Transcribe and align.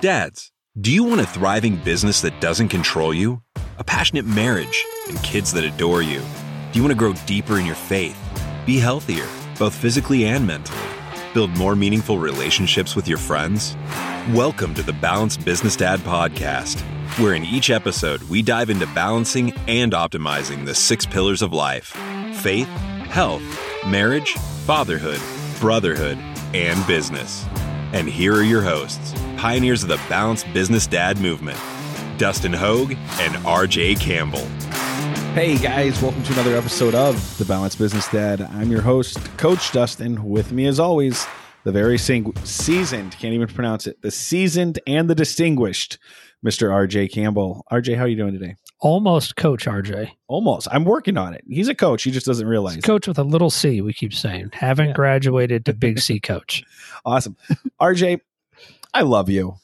Dads, 0.00 0.52
do 0.80 0.92
you 0.92 1.02
want 1.02 1.20
a 1.20 1.26
thriving 1.26 1.74
business 1.74 2.20
that 2.20 2.40
doesn't 2.40 2.68
control 2.68 3.12
you? 3.12 3.42
A 3.78 3.84
passionate 3.84 4.24
marriage 4.24 4.84
and 5.08 5.20
kids 5.24 5.52
that 5.54 5.64
adore 5.64 6.02
you? 6.02 6.20
Do 6.20 6.78
you 6.78 6.82
want 6.84 6.92
to 6.92 6.98
grow 6.98 7.14
deeper 7.26 7.58
in 7.58 7.66
your 7.66 7.74
faith? 7.74 8.16
Be 8.64 8.78
healthier, 8.78 9.26
both 9.58 9.74
physically 9.74 10.26
and 10.26 10.46
mentally? 10.46 10.78
Build 11.34 11.50
more 11.58 11.74
meaningful 11.74 12.16
relationships 12.16 12.94
with 12.94 13.08
your 13.08 13.18
friends? 13.18 13.76
Welcome 14.32 14.72
to 14.74 14.84
the 14.84 14.92
Balanced 14.92 15.44
Business 15.44 15.74
Dad 15.74 15.98
Podcast, 16.00 16.78
where 17.18 17.34
in 17.34 17.44
each 17.44 17.68
episode 17.68 18.22
we 18.24 18.40
dive 18.40 18.70
into 18.70 18.86
balancing 18.94 19.52
and 19.66 19.94
optimizing 19.94 20.64
the 20.64 20.76
six 20.76 21.06
pillars 21.06 21.42
of 21.42 21.52
life 21.52 21.86
faith, 22.36 22.68
health, 23.08 23.42
marriage, 23.84 24.34
fatherhood, 24.64 25.20
brotherhood, 25.58 26.18
and 26.54 26.86
business. 26.86 27.44
And 27.92 28.08
here 28.08 28.34
are 28.34 28.44
your 28.44 28.62
hosts, 28.62 29.12
pioneers 29.38 29.84
of 29.84 29.88
the 29.88 30.00
balanced 30.08 30.52
business 30.52 30.86
dad 30.86 31.18
movement, 31.18 31.56
Dustin 32.18 32.52
Hogue 32.52 32.90
and 33.20 33.34
RJ 33.44 34.00
Campbell. 34.00 34.44
Hey 35.32 35.56
guys, 35.56 36.02
welcome 36.02 36.24
to 36.24 36.32
another 36.32 36.56
episode 36.56 36.96
of 36.96 37.38
The 37.38 37.44
Balanced 37.44 37.78
Business 37.78 38.08
Dad. 38.10 38.40
I'm 38.40 38.68
your 38.70 38.80
host, 38.82 39.18
Coach 39.36 39.70
Dustin. 39.70 40.24
With 40.24 40.50
me, 40.50 40.66
as 40.66 40.80
always, 40.80 41.24
the 41.62 41.70
very 41.70 41.98
sing- 41.98 42.34
seasoned, 42.42 43.12
can't 43.12 43.32
even 43.32 43.46
pronounce 43.46 43.86
it, 43.86 44.02
the 44.02 44.10
seasoned 44.10 44.80
and 44.88 45.08
the 45.08 45.14
distinguished 45.14 45.98
Mr. 46.44 46.70
RJ 46.70 47.12
Campbell. 47.12 47.64
RJ, 47.70 47.96
how 47.96 48.04
are 48.04 48.08
you 48.08 48.16
doing 48.16 48.32
today? 48.32 48.56
Almost 48.80 49.36
coach 49.36 49.66
RJ. 49.66 50.10
Almost. 50.26 50.66
I'm 50.72 50.84
working 50.84 51.16
on 51.16 51.34
it. 51.34 51.44
He's 51.48 51.68
a 51.68 51.74
coach. 51.74 52.02
He 52.02 52.10
just 52.10 52.26
doesn't 52.26 52.46
realize. 52.46 52.76
He's 52.76 52.84
coach 52.84 53.06
with 53.06 53.18
a 53.18 53.24
little 53.24 53.50
C, 53.50 53.80
we 53.80 53.92
keep 53.92 54.14
saying. 54.14 54.50
Haven't 54.52 54.88
yeah. 54.88 54.92
graduated 54.94 55.64
to 55.66 55.72
big 55.74 55.98
C 56.00 56.18
coach. 56.18 56.64
awesome. 57.04 57.36
RJ, 57.80 58.20
I 58.94 59.02
love 59.02 59.28
you. 59.28 59.56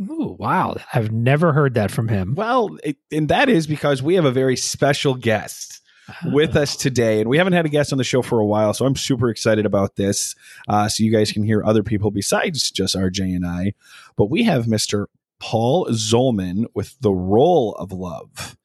Ooh, 0.00 0.36
wow. 0.38 0.76
I've 0.94 1.10
never 1.10 1.52
heard 1.52 1.74
that 1.74 1.90
from 1.90 2.08
him. 2.08 2.34
Well, 2.36 2.78
it, 2.84 2.96
and 3.10 3.28
that 3.28 3.48
is 3.48 3.66
because 3.66 4.02
we 4.02 4.14
have 4.14 4.24
a 4.24 4.30
very 4.30 4.56
special 4.56 5.14
guest 5.14 5.80
with 6.24 6.56
us 6.56 6.76
today. 6.76 7.20
And 7.20 7.28
we 7.28 7.38
haven't 7.38 7.52
had 7.52 7.66
a 7.66 7.68
guest 7.68 7.92
on 7.92 7.98
the 7.98 8.04
show 8.04 8.22
for 8.22 8.38
a 8.38 8.46
while, 8.46 8.72
so 8.74 8.86
I'm 8.86 8.96
super 8.96 9.28
excited 9.28 9.66
about 9.66 9.96
this. 9.96 10.34
Uh, 10.68 10.88
so 10.88 11.02
you 11.02 11.12
guys 11.12 11.32
can 11.32 11.42
hear 11.42 11.64
other 11.64 11.82
people 11.82 12.10
besides 12.10 12.70
just 12.70 12.96
RJ 12.96 13.36
and 13.36 13.46
I. 13.46 13.74
But 14.16 14.26
we 14.30 14.44
have 14.44 14.66
Mr. 14.66 15.06
Paul 15.40 15.86
Zolman 15.86 16.66
with 16.74 16.96
The 17.00 17.12
Role 17.12 17.74
of 17.74 17.92
Love. 17.92 18.56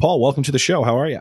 Paul, 0.00 0.20
welcome 0.20 0.42
to 0.44 0.52
the 0.52 0.58
show. 0.58 0.82
How 0.84 0.96
are 0.96 1.08
you? 1.08 1.20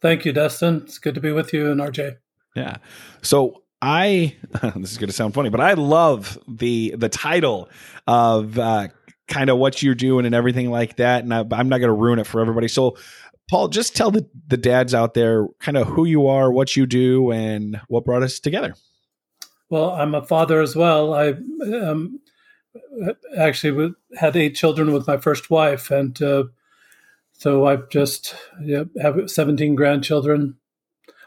Thank 0.00 0.24
you, 0.24 0.32
Dustin. 0.32 0.82
It's 0.84 0.98
good 0.98 1.14
to 1.14 1.20
be 1.20 1.32
with 1.32 1.52
you 1.52 1.70
and 1.70 1.80
RJ. 1.80 2.16
Yeah. 2.54 2.76
So 3.22 3.62
I 3.82 4.36
this 4.76 4.92
is 4.92 4.98
going 4.98 5.08
to 5.08 5.14
sound 5.14 5.34
funny, 5.34 5.50
but 5.50 5.60
I 5.60 5.74
love 5.74 6.38
the 6.48 6.94
the 6.96 7.08
title 7.08 7.68
of 8.06 8.58
uh, 8.58 8.88
kind 9.28 9.50
of 9.50 9.58
what 9.58 9.82
you're 9.82 9.94
doing 9.94 10.26
and 10.26 10.34
everything 10.34 10.70
like 10.70 10.96
that. 10.96 11.24
And 11.24 11.34
I, 11.34 11.40
I'm 11.52 11.68
not 11.68 11.78
going 11.78 11.88
to 11.88 11.92
ruin 11.92 12.18
it 12.18 12.26
for 12.26 12.40
everybody. 12.40 12.68
So, 12.68 12.96
Paul, 13.50 13.68
just 13.68 13.94
tell 13.94 14.10
the 14.10 14.26
the 14.48 14.56
dads 14.56 14.94
out 14.94 15.14
there 15.14 15.46
kind 15.60 15.76
of 15.76 15.88
who 15.88 16.04
you 16.04 16.26
are, 16.26 16.50
what 16.50 16.76
you 16.76 16.86
do, 16.86 17.30
and 17.32 17.80
what 17.88 18.04
brought 18.04 18.22
us 18.22 18.40
together. 18.40 18.74
Well, 19.68 19.90
I'm 19.90 20.14
a 20.14 20.22
father 20.22 20.60
as 20.60 20.76
well. 20.76 21.12
I 21.12 21.34
um, 21.72 22.20
actually 23.36 23.94
had 24.16 24.36
eight 24.36 24.54
children 24.54 24.92
with 24.92 25.06
my 25.06 25.16
first 25.16 25.50
wife, 25.50 25.90
and 25.90 26.20
uh, 26.22 26.44
so 27.32 27.66
I've 27.66 27.88
just 27.90 28.34
yeah, 28.62 28.84
have 29.02 29.30
17 29.30 29.74
grandchildren. 29.74 30.56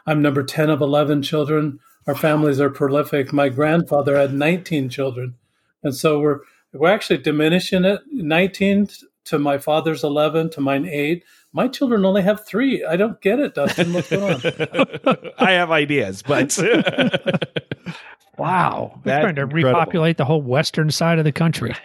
I'm 0.06 0.22
number 0.22 0.42
10 0.42 0.70
of 0.70 0.80
11 0.80 1.22
children. 1.22 1.78
Our 2.10 2.16
families 2.16 2.58
are 2.58 2.70
prolific. 2.70 3.32
My 3.32 3.48
grandfather 3.48 4.16
had 4.16 4.34
19 4.34 4.88
children, 4.88 5.36
and 5.84 5.94
so 5.94 6.18
we're 6.18 6.40
we're 6.72 6.90
actually 6.90 7.18
diminishing 7.18 7.84
it. 7.84 8.00
19 8.10 8.88
to 9.26 9.38
my 9.38 9.58
father's 9.58 10.02
11 10.02 10.50
to 10.50 10.60
mine 10.60 10.86
eight. 10.86 11.22
My 11.52 11.68
children 11.68 12.04
only 12.04 12.22
have 12.22 12.44
three. 12.44 12.84
I 12.84 12.96
don't 12.96 13.20
get 13.20 13.38
it, 13.38 13.54
Dustin. 13.54 13.92
What's 13.92 14.10
going 14.10 14.24
on? 14.24 15.16
I 15.38 15.52
have 15.52 15.70
ideas, 15.70 16.22
but 16.22 16.58
Wow. 18.36 19.00
We're 19.04 19.20
trying 19.20 19.36
to 19.36 19.42
incredible. 19.42 19.68
repopulate 19.70 20.16
the 20.16 20.24
whole 20.24 20.42
western 20.42 20.90
side 20.90 21.20
of 21.20 21.24
the 21.24 21.30
country. 21.30 21.76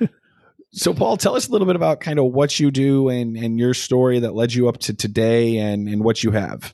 so, 0.72 0.94
Paul, 0.94 1.18
tell 1.18 1.36
us 1.36 1.48
a 1.48 1.52
little 1.52 1.66
bit 1.66 1.76
about 1.76 2.00
kind 2.00 2.18
of 2.18 2.32
what 2.32 2.58
you 2.58 2.70
do 2.70 3.10
and, 3.10 3.36
and 3.36 3.58
your 3.58 3.74
story 3.74 4.20
that 4.20 4.34
led 4.34 4.54
you 4.54 4.70
up 4.70 4.78
to 4.78 4.94
today 4.94 5.58
and, 5.58 5.86
and 5.86 6.02
what 6.02 6.24
you 6.24 6.30
have. 6.30 6.72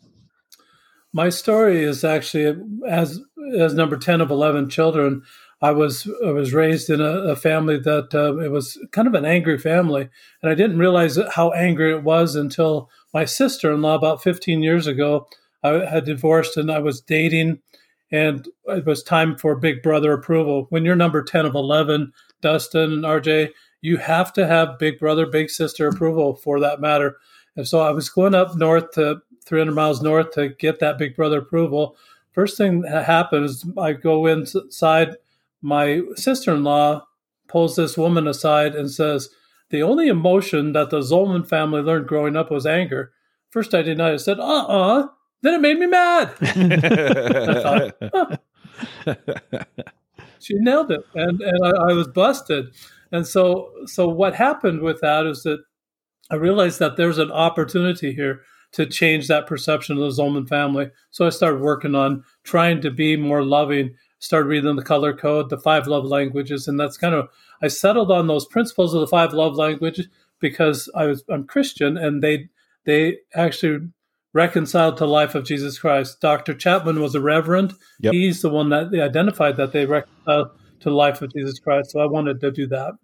My 1.17 1.31
story 1.31 1.83
is 1.83 2.05
actually 2.05 2.61
as 2.87 3.23
as 3.59 3.73
number 3.73 3.97
10 3.97 4.21
of 4.21 4.31
11 4.31 4.69
children. 4.69 5.23
I 5.63 5.71
was 5.71 6.07
I 6.23 6.31
was 6.31 6.53
raised 6.53 6.91
in 6.91 7.01
a, 7.01 7.33
a 7.33 7.37
family 7.37 7.79
that 7.79 8.15
uh, 8.15 8.37
it 8.37 8.51
was 8.51 8.79
kind 8.93 9.09
of 9.09 9.15
an 9.15 9.25
angry 9.25 9.57
family, 9.57 10.11
and 10.43 10.51
I 10.51 10.55
didn't 10.55 10.77
realize 10.79 11.19
how 11.35 11.53
angry 11.53 11.91
it 11.91 12.03
was 12.03 12.37
until 12.37 12.91
my 13.15 13.25
sister 13.25 13.73
in 13.73 13.81
law 13.81 13.95
about 13.95 14.23
15 14.23 14.63
years 14.63 14.87
ago. 14.87 15.27
I 15.63 15.87
had 15.87 16.05
divorced 16.05 16.59
and 16.59 16.71
I 16.71 16.81
was 16.81 17.01
dating 17.01 17.61
and 18.13 18.47
it 18.67 18.85
was 18.85 19.03
time 19.03 19.39
for 19.39 19.57
Big 19.57 19.83
Brother 19.83 20.13
approval. 20.13 20.67
When 20.69 20.85
you're 20.85 20.97
number 20.97 21.23
10 21.23 21.47
of 21.47 21.55
11, 21.55 22.13
Dustin 22.43 22.93
and 22.93 23.05
RJ, 23.05 23.53
you 23.81 23.97
have 23.97 24.35
to 24.35 24.47
have 24.47 24.79
Big 24.79 24.99
Brother, 24.99 25.25
Big 25.25 25.49
Sister 25.49 25.89
approval 25.89 26.37
for 26.37 26.61
that 26.61 26.79
matter. 26.79 27.17
And 27.57 27.67
so 27.67 27.81
I 27.81 27.91
was 27.91 28.11
going 28.11 28.35
up 28.35 28.55
north 28.55 28.91
to 28.93 29.23
300 29.47 29.73
miles 29.73 30.03
north 30.03 30.33
to 30.33 30.49
get 30.49 30.81
that 30.81 30.99
Big 30.99 31.17
Brother 31.17 31.39
approval. 31.39 31.97
First 32.33 32.59
thing 32.59 32.83
that 32.83 33.07
happens, 33.07 33.65
I 33.79 33.93
go 33.93 34.27
inside. 34.27 35.17
My 35.63 36.03
sister 36.17 36.55
in 36.55 36.65
law 36.65 37.07
pulls 37.49 37.77
this 37.77 37.97
woman 37.97 38.27
aside 38.27 38.75
and 38.75 38.91
says, 38.91 39.31
The 39.71 39.83
only 39.83 40.09
emotion 40.09 40.73
that 40.73 40.91
the 40.91 41.01
Zolman 41.01 41.49
family 41.49 41.81
learned 41.81 42.09
growing 42.09 42.37
up 42.37 42.51
was 42.51 42.67
anger. 42.67 43.13
First, 43.49 43.75
I 43.75 43.83
denied. 43.83 44.15
I 44.15 44.17
said, 44.17 44.39
Uh 44.39 44.43
uh-uh. 44.43 45.03
uh 45.03 45.09
then 45.43 45.55
it 45.55 45.61
made 45.61 45.79
me 45.79 45.87
mad. 45.87 46.35
thought, 47.63 48.41
she 50.41 50.55
nailed 50.55 50.91
it, 50.91 51.07
and 51.15 51.41
and 51.41 51.65
I, 51.65 51.91
I 51.91 51.93
was 51.93 52.09
busted. 52.09 52.67
And 53.13 53.27
so 53.27 53.71
so 53.87 54.09
what 54.09 54.35
happened 54.35 54.81
with 54.83 55.01
that 55.03 55.27
is 55.27 55.43
that 55.45 55.63
I 56.31 56.35
realized 56.35 56.79
that 56.81 56.97
there's 56.97 57.19
an 57.19 57.31
opportunity 57.31 58.13
here 58.13 58.43
to 58.73 58.87
change 58.87 59.29
that 59.29 59.47
perception 59.47 59.97
of 59.97 60.03
the 60.03 60.23
Zolman 60.23 60.49
family. 60.49 60.91
So 61.11 61.27
I 61.27 61.31
started 61.31 61.61
working 61.61 61.95
on 61.95 62.25
trying 62.45 62.81
to 62.83 62.91
be 62.91 63.17
more 63.17 63.43
loving. 63.43 63.95
Started 64.19 64.49
reading 64.49 64.77
the 64.77 64.83
color 64.83 65.15
code, 65.15 65.51
the 65.51 65.59
five 65.59 65.87
love 65.87 66.05
languages, 66.05 66.67
and 66.67 66.81
that's 66.81 66.97
kind 66.97 67.15
of 67.15 67.29
I 67.63 67.69
settled 67.69 68.11
on 68.11 68.27
those 68.27 68.47
principles 68.47 68.95
of 68.95 69.01
the 69.01 69.07
five 69.07 69.33
love 69.33 69.57
languages 69.57 70.09
because 70.41 70.89
I 70.95 71.05
was 71.05 71.23
I'm 71.29 71.47
Christian, 71.47 71.97
and 71.97 72.23
they 72.23 72.49
they 72.85 73.19
actually 73.35 73.89
reconciled 74.33 74.99
to 74.99 75.07
life 75.07 75.35
of 75.35 75.45
Jesus 75.45 75.79
Christ. 75.79 76.21
Dr. 76.21 76.55
Chapman 76.55 77.01
was 77.01 77.15
a 77.15 77.21
reverend. 77.21 77.75
Yep. 78.01 78.13
He's 78.13 78.43
the 78.43 78.51
one 78.51 78.69
that 78.69 78.91
they 78.91 79.01
identified 79.01 79.57
that 79.57 79.73
they 79.73 79.87
reconciled 79.87 80.51
to 80.81 80.91
the 80.91 80.95
life 80.95 81.23
of 81.23 81.33
Jesus 81.33 81.59
Christ. 81.59 81.91
So 81.91 82.01
I 82.01 82.07
wanted 82.07 82.41
to 82.41 82.51
do 82.51 82.67
that. 82.69 82.95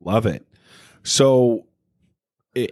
Love 0.00 0.26
it. 0.26 0.46
So, 1.02 1.66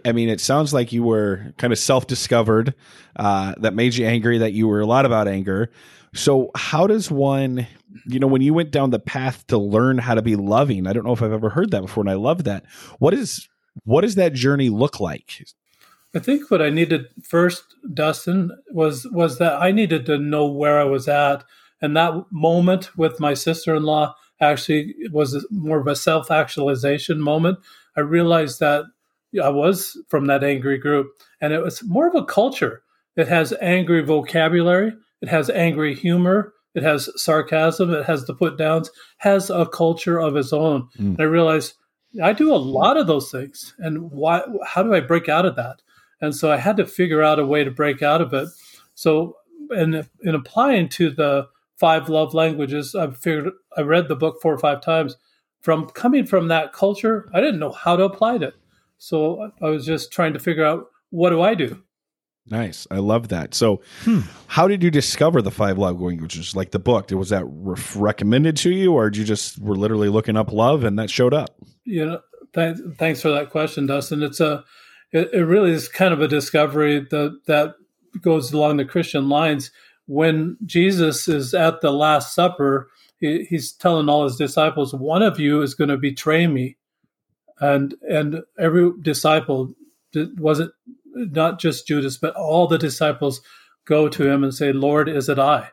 I 0.05 0.11
mean, 0.11 0.29
it 0.29 0.41
sounds 0.41 0.73
like 0.73 0.91
you 0.91 1.03
were 1.03 1.53
kind 1.57 1.71
of 1.71 1.79
self 1.79 2.07
discovered 2.07 2.73
uh, 3.15 3.53
that 3.59 3.73
made 3.73 3.95
you 3.95 4.05
angry, 4.05 4.37
that 4.39 4.53
you 4.53 4.67
were 4.67 4.81
a 4.81 4.85
lot 4.85 5.05
about 5.05 5.27
anger. 5.27 5.71
So, 6.13 6.51
how 6.55 6.87
does 6.87 7.11
one, 7.11 7.67
you 8.05 8.19
know, 8.19 8.27
when 8.27 8.41
you 8.41 8.53
went 8.53 8.71
down 8.71 8.89
the 8.89 8.99
path 8.99 9.45
to 9.47 9.57
learn 9.57 9.97
how 9.97 10.15
to 10.15 10.21
be 10.21 10.35
loving? 10.35 10.87
I 10.87 10.93
don't 10.93 11.05
know 11.05 11.13
if 11.13 11.21
I've 11.21 11.31
ever 11.31 11.49
heard 11.49 11.71
that 11.71 11.81
before, 11.81 12.01
and 12.01 12.09
I 12.09 12.15
love 12.15 12.43
that. 12.45 12.65
What 12.99 13.13
is 13.13 13.47
what 13.83 14.01
does 14.01 14.15
that 14.15 14.33
journey 14.33 14.69
look 14.69 14.99
like? 14.99 15.45
I 16.15 16.19
think 16.19 16.49
what 16.49 16.61
I 16.61 16.69
needed 16.69 17.05
first, 17.23 17.63
Dustin, 17.93 18.51
was 18.71 19.05
was 19.11 19.37
that 19.37 19.61
I 19.61 19.71
needed 19.71 20.05
to 20.07 20.17
know 20.17 20.47
where 20.47 20.79
I 20.79 20.85
was 20.85 21.07
at, 21.07 21.43
and 21.81 21.95
that 21.95 22.13
moment 22.31 22.97
with 22.97 23.19
my 23.19 23.33
sister 23.33 23.75
in 23.75 23.83
law 23.83 24.15
actually 24.41 24.95
was 25.11 25.45
more 25.51 25.79
of 25.79 25.87
a 25.87 25.95
self 25.95 26.31
actualization 26.31 27.21
moment. 27.21 27.59
I 27.95 28.01
realized 28.01 28.59
that 28.59 28.85
I 29.41 29.49
was 29.49 29.97
from 30.09 30.27
that 30.27 30.43
angry 30.43 30.77
group, 30.77 31.07
and 31.41 31.53
it 31.53 31.61
was 31.61 31.83
more 31.83 32.07
of 32.07 32.15
a 32.15 32.25
culture. 32.25 32.83
It 33.15 33.27
has 33.27 33.53
angry 33.61 34.03
vocabulary, 34.03 34.93
it 35.21 35.29
has 35.29 35.49
angry 35.49 35.95
humor, 35.95 36.53
it 36.75 36.83
has 36.83 37.09
sarcasm, 37.21 37.93
it 37.93 38.05
has 38.05 38.25
the 38.25 38.35
put 38.35 38.57
downs, 38.57 38.91
has 39.17 39.49
a 39.49 39.65
culture 39.65 40.19
of 40.19 40.35
its 40.35 40.53
own. 40.53 40.89
Mm. 40.99 41.15
And 41.15 41.19
I 41.19 41.23
realized 41.23 41.73
I 42.23 42.33
do 42.33 42.53
a 42.53 42.55
lot 42.55 42.97
of 42.97 43.07
those 43.07 43.31
things, 43.31 43.73
and 43.79 44.11
why? 44.11 44.43
How 44.65 44.83
do 44.83 44.93
I 44.93 44.99
break 44.99 45.27
out 45.27 45.45
of 45.45 45.55
that? 45.55 45.81
And 46.21 46.35
so 46.35 46.51
I 46.51 46.57
had 46.57 46.77
to 46.77 46.85
figure 46.85 47.21
out 47.21 47.39
a 47.39 47.45
way 47.45 47.63
to 47.63 47.71
break 47.71 48.01
out 48.01 48.21
of 48.21 48.33
it. 48.33 48.49
So, 48.95 49.35
in, 49.71 50.07
in 50.23 50.35
applying 50.35 50.89
to 50.89 51.09
the 51.09 51.47
five 51.77 52.09
love 52.09 52.33
languages, 52.33 52.95
I 52.95 53.11
figured 53.11 53.51
I 53.75 53.81
read 53.81 54.07
the 54.07 54.15
book 54.15 54.41
four 54.41 54.53
or 54.53 54.57
five 54.57 54.81
times. 54.81 55.17
From 55.61 55.87
coming 55.89 56.25
from 56.25 56.47
that 56.47 56.73
culture, 56.73 57.29
I 57.33 57.41
didn't 57.41 57.59
know 57.59 57.71
how 57.71 57.95
to 57.95 58.03
apply 58.03 58.35
it. 58.37 58.55
So 58.97 59.51
I 59.61 59.69
was 59.69 59.85
just 59.85 60.11
trying 60.11 60.33
to 60.33 60.39
figure 60.39 60.65
out 60.65 60.87
what 61.09 61.29
do 61.29 61.41
I 61.41 61.55
do? 61.55 61.81
Nice. 62.49 62.87
I 62.89 62.99
love 62.99 63.27
that. 63.29 63.53
So, 63.53 63.81
hmm. 64.03 64.21
how 64.47 64.67
did 64.67 64.81
you 64.81 64.89
discover 64.89 65.41
the 65.41 65.51
five 65.51 65.77
love 65.77 65.99
languages? 65.99 66.55
Like 66.55 66.71
the 66.71 66.79
book, 66.79 67.11
was 67.11 67.29
that 67.29 67.43
re- 67.45 67.81
recommended 67.95 68.55
to 68.57 68.71
you, 68.71 68.93
or 68.93 69.09
did 69.09 69.19
you 69.19 69.25
just 69.25 69.59
were 69.59 69.75
literally 69.75 70.09
looking 70.09 70.37
up 70.37 70.51
love 70.51 70.83
and 70.83 70.97
that 70.97 71.09
showed 71.09 71.33
up? 71.33 71.49
You 71.83 72.05
know, 72.05 72.19
th- 72.55 72.77
thanks 72.97 73.21
for 73.21 73.29
that 73.31 73.49
question, 73.49 73.85
Dustin. 73.85 74.23
It's 74.23 74.39
a, 74.39 74.63
it, 75.11 75.29
it 75.33 75.43
really 75.43 75.71
is 75.71 75.89
kind 75.89 76.13
of 76.13 76.21
a 76.21 76.27
discovery 76.27 77.05
that 77.11 77.39
that 77.47 77.75
goes 78.21 78.53
along 78.53 78.77
the 78.77 78.85
Christian 78.85 79.27
lines. 79.27 79.71
When 80.05 80.57
Jesus 80.65 81.27
is 81.27 81.53
at 81.53 81.81
the 81.81 81.91
Last 81.91 82.33
Supper, 82.33 82.89
he, 83.19 83.43
he's 83.43 83.73
telling 83.73 84.07
all 84.07 84.23
his 84.23 84.37
disciples, 84.37 84.93
"One 84.93 85.21
of 85.21 85.37
you 85.37 85.61
is 85.61 85.75
going 85.75 85.89
to 85.89 85.97
betray 85.97 86.47
me," 86.47 86.77
and 87.59 87.95
and 88.09 88.43
every 88.59 88.91
disciple 89.01 89.73
was 90.37 90.59
it 90.59 90.71
not 91.13 91.59
just 91.59 91.87
Judas, 91.87 92.17
but 92.17 92.35
all 92.35 92.67
the 92.67 92.77
disciples 92.77 93.41
go 93.85 94.07
to 94.09 94.29
him 94.29 94.43
and 94.43 94.53
say, 94.53 94.71
Lord, 94.71 95.09
is 95.09 95.29
it 95.29 95.39
I? 95.39 95.71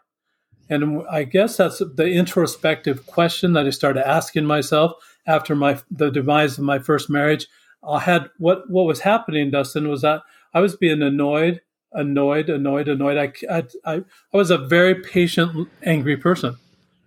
And 0.71 1.03
I 1.11 1.25
guess 1.25 1.59
that's 1.59 1.79
the 1.79 2.11
introspective 2.11 3.07
question 3.07 3.53
that 3.53 3.67
I 3.67 3.71
started 3.71 4.09
asking 4.09 4.47
myself 4.47 4.93
after 5.27 5.55
my 5.55 5.79
the 5.91 6.11
demise 6.11 6.59
of 6.59 6.65
my 6.65 6.79
first 6.79 7.11
marriage. 7.11 7.47
I 7.87 8.01
had 8.01 8.31
what 8.39 8.71
what 8.71 8.87
was 8.87 9.01
happening, 9.01 9.51
Dustin, 9.51 9.89
was 9.89 10.03
that 10.03 10.23
I 10.55 10.61
was 10.61 10.75
being 10.75 11.03
annoyed, 11.03 11.61
annoyed, 11.93 12.49
annoyed, 12.49 12.89
annoyed. 12.89 13.19
I 13.19 13.55
I 13.55 13.65
I, 13.85 13.95
I 13.97 14.37
was 14.37 14.51
a 14.51 14.57
very 14.59 14.95
patient, 14.95 15.69
angry 15.83 16.17
person, 16.17 16.57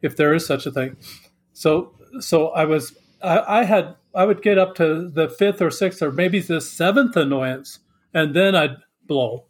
if 0.04 0.16
there 0.16 0.36
is 0.36 0.46
such 0.46 0.68
a 0.68 0.72
thing. 0.72 0.96
So 1.54 1.94
so 2.20 2.50
I 2.50 2.66
was 2.66 2.96
I, 3.24 3.62
I 3.62 3.64
had 3.64 3.96
I 4.18 4.26
would 4.26 4.42
get 4.42 4.58
up 4.58 4.76
to 4.76 5.08
the 5.10 5.30
fifth 5.30 5.62
or 5.62 5.70
sixth 5.70 6.02
or 6.02 6.12
maybe 6.12 6.40
the 6.40 6.60
seventh 6.60 7.16
annoyance 7.16 7.80
and 8.14 8.36
then 8.36 8.56
I'd 8.56 8.78
blow. 9.06 9.46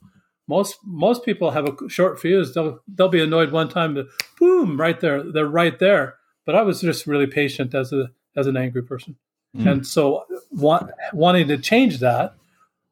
Most 0.48 0.78
most 0.84 1.26
people 1.26 1.52
have 1.52 1.66
a 1.66 1.90
short 1.90 2.20
fuse. 2.20 2.54
They'll 2.54 2.80
they'll 2.88 3.10
be 3.10 3.22
annoyed 3.22 3.52
one 3.52 3.70
time, 3.70 3.94
but 3.96 4.08
boom, 4.40 4.80
right 4.80 5.00
there, 5.00 5.24
they're 5.24 5.48
right 5.48 5.78
there. 5.80 6.16
But 6.46 6.56
I 6.56 6.62
was 6.62 6.82
just 6.82 7.08
really 7.08 7.28
patient 7.28 7.74
as 7.74 7.92
a 7.92 8.12
as 8.36 8.48
an 8.48 8.56
angry 8.56 8.84
person, 8.84 9.18
mm. 9.56 9.70
and 9.70 9.88
so 9.88 10.26
want, 10.52 10.92
wanting 11.12 11.48
to 11.50 11.58
change 11.58 12.00
that, 12.00 12.36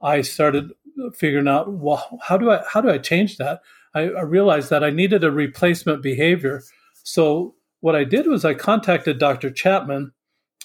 I 0.01 0.21
started 0.21 0.71
figuring 1.13 1.47
out 1.47 1.71
well 1.71 2.19
how 2.21 2.37
do 2.37 2.51
I 2.51 2.63
how 2.67 2.81
do 2.81 2.89
I 2.89 2.97
change 2.97 3.37
that? 3.37 3.61
I, 3.93 4.09
I 4.09 4.21
realized 4.21 4.69
that 4.69 4.83
I 4.83 4.89
needed 4.89 5.23
a 5.23 5.31
replacement 5.31 6.01
behavior. 6.01 6.61
So 7.03 7.55
what 7.79 7.95
I 7.95 8.03
did 8.03 8.27
was 8.27 8.43
I 8.43 8.53
contacted 8.53 9.19
Dr. 9.19 9.49
Chapman 9.49 10.11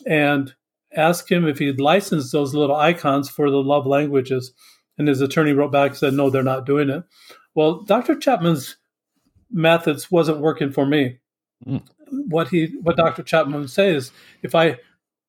and 0.07 0.55
asked 0.95 1.31
him 1.31 1.47
if 1.47 1.59
he'd 1.59 1.81
license 1.81 2.33
those 2.33 2.55
little 2.55 2.77
icons 2.77 3.29
for 3.29 3.51
the 3.51 3.63
love 3.63 3.87
languages. 3.87 4.53
And 4.99 5.09
his 5.09 5.21
attorney 5.21 5.53
wrote 5.53 5.73
back 5.73 5.91
and 5.91 5.99
said, 5.99 6.15
no, 6.15 6.31
they're 6.31 6.43
not 6.43 6.67
doing 6.67 6.91
it. 6.91 7.05
Well, 7.55 7.83
Dr. 7.83 8.17
Chapman's 8.17 8.77
methods 9.51 10.11
wasn't 10.11 10.41
working 10.41 10.73
for 10.73 10.87
me. 10.87 11.19
Mm. 11.67 11.83
What 12.11 12.49
he, 12.49 12.67
what 12.83 12.97
Dr. 12.97 13.23
Chapman 13.23 13.61
would 13.61 13.71
say 13.71 13.95
is, 13.95 14.13
if 14.43 14.55
I 14.55 14.79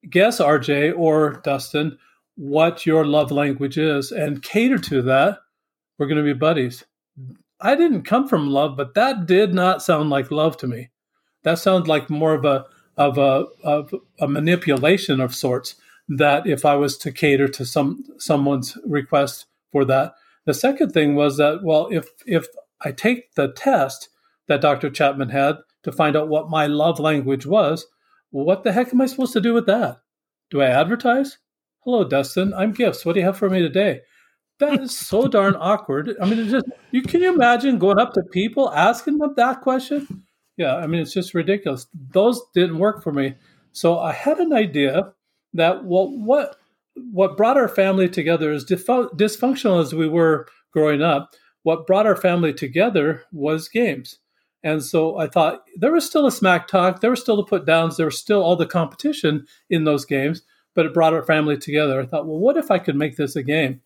guess 0.09 0.39
RJ 0.39 0.97
or 0.97 1.41
Dustin 1.43 1.97
what 2.35 2.85
your 2.85 3.05
love 3.05 3.31
language 3.31 3.77
is 3.77 4.11
and 4.11 4.41
cater 4.41 4.79
to 4.79 5.01
that, 5.03 5.39
we're 5.97 6.07
going 6.07 6.17
to 6.17 6.33
be 6.33 6.37
buddies. 6.37 6.83
I 7.59 7.75
didn't 7.75 8.03
come 8.03 8.27
from 8.27 8.49
love, 8.49 8.75
but 8.75 8.95
that 8.95 9.27
did 9.27 9.53
not 9.53 9.83
sound 9.83 10.09
like 10.09 10.31
love 10.31 10.57
to 10.57 10.67
me. 10.67 10.89
That 11.43 11.59
sounds 11.59 11.87
like 11.87 12.09
more 12.09 12.33
of 12.33 12.45
a 12.45 12.65
of 12.97 13.17
a 13.17 13.45
of 13.63 13.93
a 14.19 14.27
manipulation 14.27 15.19
of 15.19 15.35
sorts. 15.35 15.75
That 16.07 16.45
if 16.45 16.65
I 16.65 16.75
was 16.75 16.97
to 16.99 17.11
cater 17.11 17.47
to 17.47 17.65
some 17.65 18.03
someone's 18.17 18.77
request 18.85 19.45
for 19.71 19.85
that. 19.85 20.13
The 20.45 20.53
second 20.53 20.91
thing 20.91 21.15
was 21.15 21.37
that, 21.37 21.63
well, 21.63 21.87
if 21.91 22.09
if 22.25 22.47
I 22.81 22.91
take 22.91 23.33
the 23.35 23.51
test 23.51 24.09
that 24.47 24.61
Dr. 24.61 24.89
Chapman 24.89 25.29
had 25.29 25.57
to 25.83 25.91
find 25.91 26.15
out 26.15 26.27
what 26.27 26.49
my 26.49 26.67
love 26.67 26.99
language 26.99 27.45
was, 27.45 27.85
what 28.31 28.63
the 28.63 28.71
heck 28.71 28.91
am 28.93 29.01
I 29.01 29.05
supposed 29.05 29.33
to 29.33 29.41
do 29.41 29.53
with 29.53 29.67
that? 29.67 30.01
Do 30.49 30.61
I 30.61 30.67
advertise? 30.67 31.37
Hello, 31.83 32.03
Dustin. 32.03 32.53
I'm 32.53 32.73
Gifts. 32.73 33.05
What 33.05 33.13
do 33.13 33.19
you 33.19 33.25
have 33.25 33.37
for 33.37 33.49
me 33.49 33.59
today? 33.61 34.01
That 34.59 34.81
is 34.81 34.95
so 34.95 35.27
darn 35.27 35.55
awkward. 35.55 36.15
I 36.21 36.29
mean, 36.29 36.47
just 36.47 36.65
you 36.91 37.01
can 37.01 37.21
you 37.21 37.33
imagine 37.33 37.79
going 37.79 37.99
up 37.99 38.13
to 38.13 38.23
people 38.31 38.71
asking 38.71 39.17
them 39.17 39.33
that 39.37 39.61
question? 39.61 40.23
Yeah, 40.61 40.75
I 40.75 40.85
mean, 40.85 41.01
it's 41.01 41.13
just 41.13 41.33
ridiculous. 41.33 41.87
Those 42.11 42.39
didn't 42.53 42.77
work 42.77 43.01
for 43.01 43.11
me. 43.11 43.33
So 43.71 43.97
I 43.97 44.11
had 44.13 44.37
an 44.37 44.53
idea 44.53 45.11
that 45.55 45.85
well, 45.85 46.07
what 46.07 46.55
what 46.93 47.35
brought 47.35 47.57
our 47.57 47.67
family 47.67 48.07
together, 48.07 48.51
as 48.51 48.63
dysfunctional 48.63 49.81
as 49.81 49.95
we 49.95 50.07
were 50.07 50.47
growing 50.71 51.01
up, 51.01 51.33
what 51.63 51.87
brought 51.87 52.05
our 52.05 52.15
family 52.15 52.53
together 52.53 53.23
was 53.31 53.69
games. 53.69 54.19
And 54.61 54.83
so 54.83 55.17
I 55.17 55.25
thought 55.25 55.63
there 55.75 55.93
was 55.93 56.05
still 56.05 56.27
a 56.27 56.31
smack 56.31 56.67
talk, 56.67 57.01
there 57.01 57.09
was 57.09 57.21
still 57.21 57.37
the 57.37 57.43
put 57.43 57.65
downs, 57.65 57.97
there 57.97 58.05
was 58.05 58.19
still 58.19 58.43
all 58.43 58.55
the 58.55 58.67
competition 58.67 59.47
in 59.67 59.85
those 59.85 60.05
games, 60.05 60.43
but 60.75 60.85
it 60.85 60.93
brought 60.93 61.15
our 61.15 61.23
family 61.23 61.57
together. 61.57 61.99
I 61.99 62.05
thought, 62.05 62.27
well, 62.27 62.37
what 62.37 62.57
if 62.57 62.69
I 62.69 62.77
could 62.77 62.95
make 62.95 63.17
this 63.17 63.35
a 63.35 63.41
game? 63.41 63.81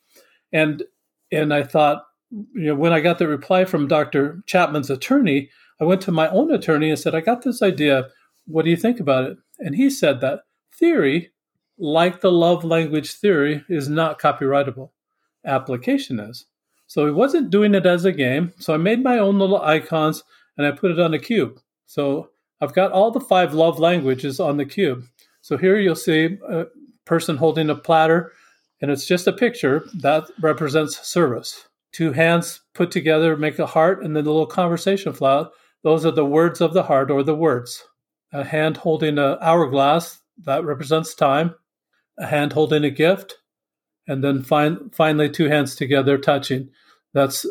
And 0.52 0.84
and 1.32 1.54
I 1.54 1.64
thought, 1.64 2.04
you 2.32 2.66
know, 2.68 2.76
when 2.76 2.92
I 2.92 3.00
got 3.00 3.18
the 3.18 3.30
reply 3.30 3.64
from 3.64 3.88
Dr. 3.88 4.44
Chapman's 4.46 4.90
attorney, 4.90 5.50
I 5.80 5.84
went 5.84 6.02
to 6.02 6.12
my 6.12 6.30
own 6.30 6.52
attorney 6.54 6.90
and 6.90 7.00
said, 7.00 7.16
I 7.16 7.22
got 7.22 7.44
this 7.44 7.62
idea. 7.62 8.08
What 8.46 8.66
do 8.66 8.72
you 8.72 8.78
think 8.78 9.00
about 9.00 9.26
it? 9.26 9.38
And 9.60 9.76
he 9.76 9.90
said 9.90 10.22
that 10.22 10.42
theory 10.74 11.32
like 11.78 12.22
the 12.22 12.32
love 12.32 12.64
language 12.64 13.12
theory, 13.14 13.64
is 13.70 13.90
not 13.90 14.20
copyrightable. 14.20 14.92
Application 15.46 16.20
is. 16.20 16.46
So 16.88 17.06
he 17.06 17.12
wasn't 17.12 17.50
doing 17.50 17.74
it 17.74 17.86
as 17.86 18.06
a 18.06 18.12
game. 18.12 18.54
So 18.60 18.74
I 18.74 18.78
made 18.78 19.04
my 19.04 19.18
own 19.18 19.40
little 19.40 19.62
icons 19.62 20.24
and 20.58 20.66
I 20.66 20.72
put 20.72 20.92
it 20.92 21.00
on 21.00 21.14
a 21.14 21.20
cube. 21.20 21.60
So 21.86 22.30
I've 22.62 22.74
got 22.74 22.92
all 22.92 23.12
the 23.12 23.20
five 23.20 23.54
love 23.54 23.80
languages 23.80 24.40
on 24.40 24.58
the 24.58 24.66
cube. 24.66 25.04
So 25.42 25.58
here 25.58 25.78
you'll 25.78 25.96
see 25.96 26.38
a 26.50 26.66
person 27.06 27.38
holding 27.38 27.70
a 27.70 27.76
platter, 27.76 28.32
and 28.82 28.90
it's 28.90 29.06
just 29.06 29.28
a 29.28 29.34
picture 29.34 29.86
that 30.02 30.24
represents 30.42 31.06
service. 31.08 31.68
Two 31.92 32.14
hands 32.14 32.62
put 32.74 32.90
together 32.90 33.38
make 33.38 33.60
a 33.60 33.68
heart, 33.68 34.04
and 34.04 34.16
then 34.16 34.24
the 34.24 34.32
little 34.32 34.48
conversation 34.48 35.14
flower. 35.14 35.50
Those 35.86 36.04
are 36.04 36.12
the 36.12 36.26
words 36.26 36.62
of 36.62 36.74
the 36.74 36.84
heart 36.84 37.12
or 37.12 37.22
the 37.22 37.36
words. 37.36 37.84
A 38.34 38.44
hand 38.44 38.78
holding 38.78 39.20
an 39.20 39.38
hourglass 39.40 40.20
that 40.44 40.66
represents 40.66 41.14
time 41.14 41.54
a 42.18 42.26
hand 42.26 42.54
holding 42.54 42.84
a 42.84 42.90
gift, 42.90 43.36
and 44.08 44.24
then 44.24 44.42
fin- 44.42 44.90
finally 44.94 45.30
two 45.30 45.46
hands 45.48 45.76
together 45.76 46.18
touching. 46.18 46.70
That's 47.14 47.46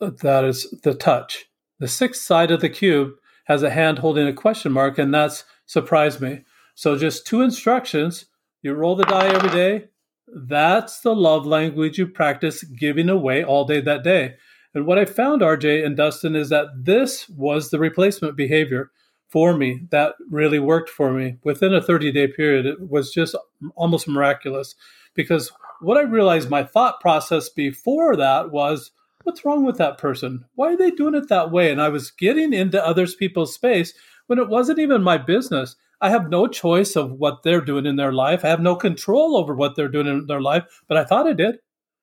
that 0.00 0.44
is 0.44 0.70
the 0.82 0.94
touch. 0.94 1.46
The 1.78 1.88
sixth 1.88 2.22
side 2.22 2.50
of 2.50 2.60
the 2.60 2.68
cube 2.68 3.12
has 3.46 3.62
a 3.62 3.70
hand 3.70 4.00
holding 4.00 4.26
a 4.26 4.32
question 4.34 4.72
mark, 4.72 4.98
and 4.98 5.14
that's 5.14 5.44
surprised 5.64 6.20
me. 6.20 6.44
So 6.74 6.98
just 6.98 7.26
two 7.26 7.40
instructions. 7.40 8.26
You 8.62 8.74
roll 8.74 8.94
the 8.94 9.04
die 9.04 9.28
every 9.28 9.50
day. 9.50 9.88
That's 10.26 11.00
the 11.00 11.14
love 11.14 11.46
language 11.46 11.96
you 11.96 12.08
practice 12.08 12.62
giving 12.62 13.08
away 13.08 13.42
all 13.42 13.64
day 13.64 13.80
that 13.80 14.04
day. 14.04 14.34
And 14.74 14.86
what 14.86 14.98
I 14.98 15.04
found, 15.04 15.42
RJ 15.42 15.84
and 15.84 15.96
Dustin, 15.96 16.36
is 16.36 16.48
that 16.50 16.68
this 16.76 17.28
was 17.28 17.70
the 17.70 17.78
replacement 17.78 18.36
behavior 18.36 18.90
for 19.30 19.56
me 19.56 19.82
that 19.90 20.14
really 20.28 20.58
worked 20.58 20.90
for 20.90 21.12
me. 21.12 21.36
Within 21.44 21.72
a 21.72 21.82
30 21.82 22.12
day 22.12 22.26
period 22.26 22.66
it 22.66 22.90
was 22.90 23.12
just 23.12 23.36
almost 23.76 24.08
miraculous 24.08 24.74
because 25.14 25.52
what 25.80 25.96
i 25.96 26.02
realized 26.02 26.50
my 26.50 26.64
thought 26.64 27.00
process 27.00 27.48
before 27.48 28.16
that 28.16 28.50
was 28.50 28.90
what's 29.24 29.44
wrong 29.44 29.64
with 29.64 29.76
that 29.78 29.98
person? 29.98 30.44
Why 30.54 30.72
are 30.72 30.76
they 30.76 30.90
doing 30.90 31.14
it 31.14 31.28
that 31.28 31.50
way? 31.50 31.70
And 31.70 31.80
i 31.80 31.88
was 31.88 32.10
getting 32.10 32.52
into 32.52 32.84
others 32.84 33.14
people's 33.14 33.54
space 33.54 33.94
when 34.26 34.38
it 34.38 34.48
wasn't 34.48 34.78
even 34.78 35.02
my 35.02 35.18
business. 35.18 35.76
I 36.00 36.10
have 36.10 36.30
no 36.30 36.46
choice 36.46 36.96
of 36.96 37.12
what 37.12 37.42
they're 37.42 37.60
doing 37.60 37.84
in 37.84 37.96
their 37.96 38.12
life. 38.12 38.44
I 38.44 38.48
have 38.48 38.60
no 38.60 38.74
control 38.74 39.36
over 39.36 39.54
what 39.54 39.76
they're 39.76 39.88
doing 39.88 40.06
in 40.06 40.26
their 40.26 40.40
life 40.40 40.64
but 40.88 40.96
i 40.96 41.04
thought 41.04 41.26
i 41.26 41.32
did 41.32 41.56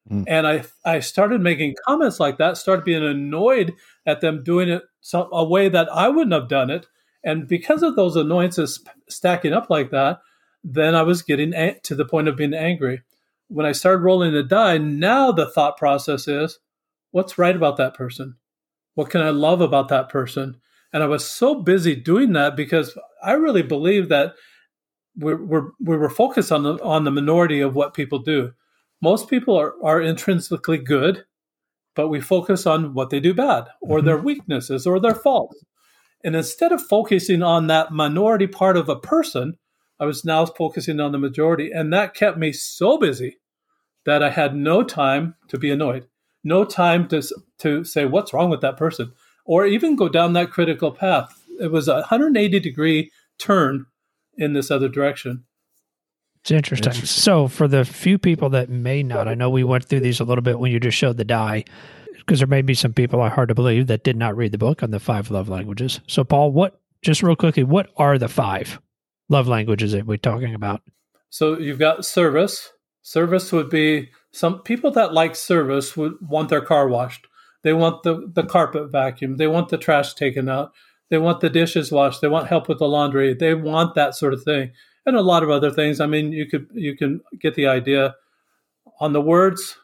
mm. 0.10 0.24
and 0.28 0.48
I, 0.48 0.64
I 0.86 1.00
started 1.00 1.42
making 1.42 1.76
comments 1.86 2.20
like 2.20 2.38
that 2.38 2.58
started 2.58 2.86
being 2.86 3.04
annoyed 3.04 3.74
at 4.06 4.22
them 4.22 4.44
doing 4.44 4.70
it 4.70 4.84
some, 5.02 5.30
a 5.32 5.44
way 5.44 5.70
that 5.70 5.88
i 5.92 6.08
wouldn't 6.08 6.34
have 6.34 6.50
done 6.50 6.70
it 6.70 6.88
and 7.28 7.46
because 7.46 7.84
of 7.84 7.98
those 7.98 8.16
annoyances 8.16 8.82
stacking 9.10 9.52
up 9.52 9.70
like 9.70 9.92
that, 9.92 10.22
then 10.64 10.96
I 10.96 11.04
was 11.04 11.22
getting 11.22 11.54
a- 11.54 11.78
to 11.84 11.94
the 11.94 12.06
point 12.06 12.30
of 12.30 12.38
being 12.38 12.54
angry. 12.54 13.02
When 13.50 13.66
I 13.66 13.74
started 13.74 14.00
rolling 14.00 14.34
the 14.34 14.44
die, 14.44 14.78
now 14.78 15.34
the 15.34 15.50
thought 15.50 15.76
process 15.76 16.28
is 16.30 16.60
what's 17.12 17.38
right 17.38 17.56
about 17.56 17.76
that 17.78 17.94
person? 17.94 18.36
What 18.96 19.10
can 19.10 19.22
I 19.22 19.30
love 19.32 19.60
about 19.60 19.90
that 19.90 20.08
person? 20.08 20.58
And 20.94 21.04
I 21.04 21.08
was 21.08 21.26
so 21.26 21.56
busy 21.56 21.96
doing 21.96 22.32
that 22.32 22.56
because 22.56 22.98
I 23.22 23.34
really 23.34 23.62
believe 23.62 24.08
that 24.08 24.36
we're, 25.18 25.44
we're, 25.44 25.70
we 25.82 25.98
were 25.98 26.10
focused 26.10 26.54
on 26.54 26.64
the, 26.64 26.82
on 26.82 27.04
the 27.04 27.12
minority 27.12 27.60
of 27.60 27.76
what 27.76 27.94
people 27.94 28.20
do. 28.20 28.54
Most 29.02 29.30
people 29.30 29.56
are, 29.56 29.74
are 29.84 30.02
intrinsically 30.02 30.78
good, 30.78 31.26
but 31.96 32.10
we 32.10 32.20
focus 32.20 32.66
on 32.66 32.94
what 32.94 33.10
they 33.10 33.20
do 33.20 33.34
bad 33.34 33.66
or 33.82 33.98
mm-hmm. 33.98 34.08
their 34.08 34.18
weaknesses 34.18 34.88
or 34.88 35.00
their 35.00 35.16
faults. 35.16 35.64
And 36.24 36.36
instead 36.36 36.72
of 36.72 36.82
focusing 36.82 37.44
on 37.44 37.68
that 37.68 37.92
minority 37.92 38.48
part 38.48 38.76
of 38.76 38.90
a 38.90 39.00
person, 39.00 39.58
I 40.00 40.06
was 40.06 40.26
now 40.26 40.46
focusing 40.46 41.00
on 41.00 41.12
the 41.12 41.18
majority. 41.18 41.72
And 41.72 41.94
that 41.94 42.14
kept 42.14 42.38
me 42.38 42.52
so 42.52 42.98
busy 42.98 43.38
that 44.06 44.24
I 44.24 44.30
had 44.30 44.56
no 44.56 44.84
time 44.84 45.36
to 45.50 45.58
be 45.58 45.70
annoyed, 45.70 46.08
no 46.44 46.64
time 46.66 47.08
to 47.10 47.22
to 47.60 47.84
say 47.84 48.06
what's 48.06 48.34
wrong 48.34 48.50
with 48.50 48.62
that 48.62 48.78
person 48.78 49.12
or 49.46 49.66
even 49.66 49.96
go 49.96 50.10
down 50.10 50.34
that 50.34 50.52
critical 50.52 50.92
path. 50.92 51.42
It 51.60 51.72
was 51.72 51.88
a 51.88 51.96
180 51.96 52.60
degree 52.60 53.12
turn 53.40 53.86
in 54.38 54.54
this 54.54 54.70
other 54.70 54.90
direction. 54.90 55.46
It's 56.42 56.52
interesting. 56.52 56.92
interesting. 56.92 57.06
So, 57.08 57.48
for 57.48 57.68
the 57.68 57.84
few 57.86 58.18
people 58.18 58.50
that 58.52 58.70
may 58.70 59.04
not, 59.04 59.28
I 59.28 59.34
know 59.34 59.50
we 59.50 59.64
went 59.64 59.86
through 59.86 60.02
these 60.02 60.20
a 60.20 60.24
little 60.24 60.42
bit 60.42 60.60
when 60.60 60.72
you 60.72 60.80
just 60.80 60.98
showed 60.98 61.18
the 61.18 61.26
die, 61.26 61.66
because 62.18 62.40
there 62.40 62.48
may 62.48 62.62
be 62.62 62.74
some 62.74 62.94
people, 62.94 63.22
are 63.22 63.30
hard 63.30 63.50
to 63.50 63.56
believe, 63.56 63.88
that 63.88 64.04
did 64.04 64.16
not 64.16 64.38
read 64.38 64.52
the 64.52 64.58
book 64.58 64.84
on 64.84 64.92
the 64.92 65.00
five 65.00 65.30
love 65.32 65.50
languages. 65.50 66.00
So, 66.08 66.24
Paul, 66.24 66.52
what, 66.52 66.80
just 67.02 67.24
real 67.24 67.36
quickly, 67.36 67.64
what 67.64 67.90
are 67.98 68.18
the 68.18 68.28
five 68.28 68.80
love 69.30 69.48
languages 69.48 69.92
that 69.92 70.06
we're 70.06 70.18
talking 70.18 70.54
about? 70.54 70.82
So, 71.30 71.58
you've 71.58 71.80
got 71.80 72.06
service. 72.06 72.72
Service 73.02 73.52
would 73.52 73.70
be 73.70 74.10
some 74.32 74.60
people 74.62 74.92
that 74.92 75.14
like 75.14 75.36
service 75.36 75.98
would 75.98 76.14
want 76.22 76.50
their 76.50 76.62
car 76.62 76.88
washed. 76.88 77.28
They 77.64 77.74
want 77.74 78.04
the, 78.04 78.30
the 78.34 78.44
carpet 78.44 78.92
vacuumed. 78.92 79.38
They 79.38 79.48
want 79.48 79.70
the 79.70 79.78
trash 79.78 80.14
taken 80.14 80.48
out. 80.48 80.72
They 81.10 81.18
want 81.18 81.40
the 81.40 81.50
dishes 81.50 81.92
washed. 81.92 82.22
They 82.22 82.28
want 82.28 82.48
help 82.48 82.68
with 82.68 82.80
the 82.80 82.88
laundry. 82.88 83.34
They 83.34 83.54
want 83.54 83.96
that 83.96 84.16
sort 84.16 84.34
of 84.34 84.44
thing 84.44 84.72
and 85.08 85.16
a 85.16 85.22
lot 85.22 85.42
of 85.42 85.50
other 85.50 85.72
things. 85.72 86.00
I 86.00 86.06
mean, 86.06 86.34
you 86.34 86.46
could 86.46 86.68
you 86.74 86.96
can 86.96 87.22
get 87.40 87.56
the 87.56 87.66
idea. 87.66 88.16
On 89.00 89.14
the 89.14 89.22
words, 89.22 89.78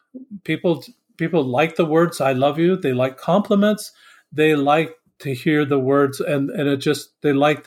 people 0.44 0.84
people 1.16 1.42
like 1.42 1.76
the 1.76 1.86
words 1.86 2.20
"I 2.20 2.32
love 2.32 2.58
you." 2.58 2.76
They 2.76 2.92
like 2.92 3.16
compliments. 3.16 3.90
They 4.30 4.54
like 4.54 4.94
to 5.20 5.34
hear 5.34 5.64
the 5.64 5.78
words, 5.78 6.20
and 6.20 6.50
and 6.50 6.68
it 6.68 6.76
just 6.76 7.10
they 7.22 7.32
like 7.32 7.66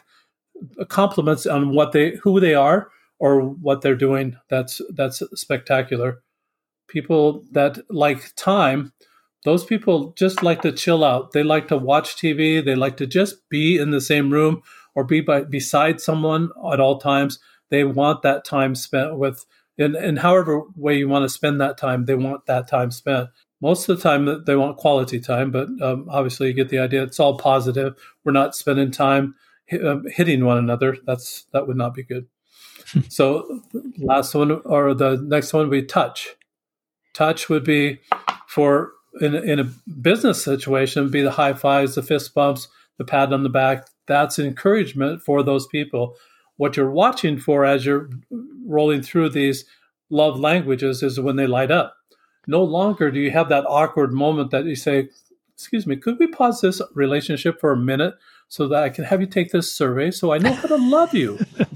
compliments 0.88 1.46
on 1.46 1.74
what 1.74 1.92
they 1.92 2.18
who 2.24 2.40
they 2.40 2.54
are 2.54 2.90
or 3.20 3.42
what 3.42 3.82
they're 3.82 3.96
doing. 3.96 4.38
That's 4.50 4.80
that's 4.94 5.24
spectacular. 5.34 6.22
People 6.88 7.44
that 7.52 7.80
like 7.90 8.36
time, 8.36 8.94
those 9.46 9.66
people 9.66 10.14
just 10.18 10.44
like 10.44 10.62
to 10.62 10.72
chill 10.72 11.04
out. 11.04 11.32
They 11.32 11.44
like 11.44 11.70
to 11.70 11.78
watch 11.78 12.18
TV. 12.18 12.64
They 12.64 12.76
like 12.76 12.98
to 12.98 13.08
just 13.08 13.50
be 13.50 13.78
in 13.78 13.92
the 13.92 14.02
same 14.02 14.32
room 14.32 14.62
or 14.98 15.04
be 15.04 15.22
by, 15.22 15.44
beside 15.44 16.02
someone 16.02 16.50
at 16.74 16.80
all 16.80 16.98
times. 16.98 17.38
They 17.70 17.84
want 17.84 18.24
that 18.24 18.44
time 18.44 18.74
spent 18.74 19.16
with, 19.16 19.46
in, 19.78 19.96
in 19.96 20.18
however 20.18 20.64
way 20.76 20.98
you 20.98 21.08
want 21.08 21.22
to 21.22 21.30
spend 21.30 21.62
that 21.62 21.78
time, 21.78 22.06
they 22.06 22.16
want 22.16 22.48
that 22.48 22.68
time 22.68 22.90
spent. 22.90 23.30
Most 23.62 23.88
of 23.88 23.96
the 23.96 24.02
time, 24.02 24.44
they 24.46 24.56
want 24.56 24.78
quality 24.78 25.20
time, 25.20 25.52
but 25.52 25.68
um, 25.84 26.08
obviously, 26.10 26.48
you 26.48 26.54
get 26.54 26.70
the 26.70 26.80
idea. 26.80 27.04
It's 27.04 27.20
all 27.20 27.38
positive. 27.38 27.94
We're 28.24 28.32
not 28.32 28.56
spending 28.56 28.90
time 28.90 29.36
um, 29.84 30.06
hitting 30.08 30.46
one 30.46 30.58
another. 30.58 30.98
That's 31.06 31.46
that 31.54 31.68
would 31.68 31.78
not 31.78 31.94
be 31.94 32.04
good. 32.04 32.28
so, 33.10 33.62
last 34.00 34.34
one 34.34 34.52
or 34.52 34.96
the 34.96 35.18
next 35.18 35.54
one 35.54 35.70
would 35.70 35.72
be 35.72 35.86
touch. 35.86 36.36
Touch 37.14 37.50
would 37.50 37.64
be 37.64 38.00
for 38.48 38.94
in, 39.22 39.36
in 39.36 39.60
a 39.60 39.64
business 40.02 40.44
situation, 40.44 41.10
be 41.10 41.22
the 41.22 41.32
high 41.32 41.54
fives, 41.54 41.96
the 41.96 42.04
fist 42.04 42.34
bumps, 42.34 42.68
the 42.98 43.06
pat 43.06 43.34
on 43.34 43.44
the 43.44 43.50
back, 43.50 43.88
that's 44.08 44.40
encouragement 44.40 45.22
for 45.22 45.44
those 45.44 45.68
people. 45.68 46.16
What 46.58 46.76
you're 46.76 46.92
watching 46.92 47.38
for 47.40 47.66
as 47.66 47.86
you're 47.86 48.10
rolling 48.66 49.02
through 49.02 49.30
these 49.30 49.66
love 50.10 50.40
languages 50.40 51.04
is 51.04 51.20
when 51.20 51.36
they 51.36 51.48
light 51.48 51.72
up. 51.72 51.96
No 52.48 52.64
longer 52.64 53.12
do 53.12 53.20
you 53.20 53.32
have 53.32 53.50
that 53.50 53.66
awkward 53.68 54.14
moment 54.14 54.52
that 54.52 54.66
you 54.66 54.76
say, 54.76 55.10
Excuse 55.54 55.88
me, 55.88 55.96
could 55.96 56.20
we 56.20 56.28
pause 56.28 56.62
this 56.62 56.82
relationship 56.94 57.60
for 57.60 57.72
a 57.72 57.78
minute 57.78 58.16
so 58.48 58.68
that 58.68 58.84
I 58.84 58.90
can 58.90 59.04
have 59.06 59.22
you 59.22 59.28
take 59.28 59.52
this 59.52 59.74
survey 59.74 60.12
so 60.12 60.32
I 60.32 60.38
know 60.38 60.54
how 60.54 60.68
to 60.68 60.78
love 60.78 61.14
you? 61.14 61.40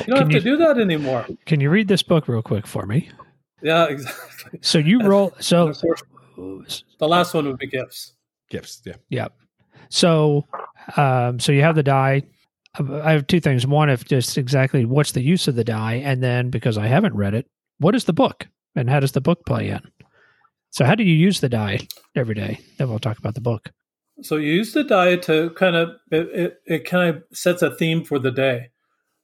You 0.00 0.14
don't 0.14 0.16
can 0.16 0.30
have 0.30 0.32
you, 0.32 0.40
to 0.40 0.44
do 0.44 0.56
that 0.64 0.78
anymore. 0.78 1.26
Can 1.46 1.60
you 1.60 1.70
read 1.70 1.88
this 1.88 2.02
book 2.02 2.28
real 2.28 2.42
quick 2.42 2.66
for 2.66 2.86
me? 2.86 3.10
Yeah, 3.62 3.86
exactly. 3.90 4.58
So 4.62 4.78
you 4.78 5.02
roll. 5.02 5.32
So 5.40 5.72
the 6.36 7.08
last 7.08 7.34
one 7.34 7.46
would 7.46 7.58
be 7.58 7.66
gifts. 7.66 8.14
Gifts. 8.48 8.82
Yeah. 8.84 8.94
Yeah. 9.08 9.28
So 9.88 10.46
um, 10.96 11.38
so 11.38 11.52
you 11.52 11.62
have 11.62 11.74
the 11.74 11.82
die. 11.82 12.22
I 12.78 13.12
have 13.12 13.26
two 13.26 13.40
things. 13.40 13.66
One, 13.66 13.90
if 13.90 14.04
just 14.04 14.38
exactly 14.38 14.84
what's 14.84 15.12
the 15.12 15.22
use 15.22 15.46
of 15.46 15.56
the 15.56 15.64
die, 15.64 15.94
and 15.94 16.22
then 16.22 16.50
because 16.50 16.78
I 16.78 16.86
haven't 16.86 17.14
read 17.14 17.34
it, 17.34 17.46
what 17.78 17.94
is 17.94 18.04
the 18.04 18.12
book, 18.12 18.48
and 18.74 18.88
how 18.88 19.00
does 19.00 19.12
the 19.12 19.20
book 19.20 19.44
play 19.44 19.68
in? 19.68 19.80
So, 20.70 20.84
how 20.84 20.94
do 20.94 21.04
you 21.04 21.14
use 21.14 21.40
the 21.40 21.50
die 21.50 21.80
every 22.16 22.34
day? 22.34 22.60
Then 22.78 22.88
we'll 22.88 22.98
talk 22.98 23.18
about 23.18 23.34
the 23.34 23.42
book. 23.42 23.70
So, 24.22 24.36
you 24.36 24.52
use 24.52 24.72
the 24.72 24.84
die 24.84 25.16
to 25.16 25.50
kind 25.50 25.76
of 25.76 25.90
it, 26.10 26.28
it, 26.32 26.60
it 26.66 26.84
kind 26.86 27.14
of 27.14 27.22
sets 27.32 27.60
a 27.60 27.74
theme 27.74 28.04
for 28.04 28.18
the 28.18 28.30
day. 28.30 28.70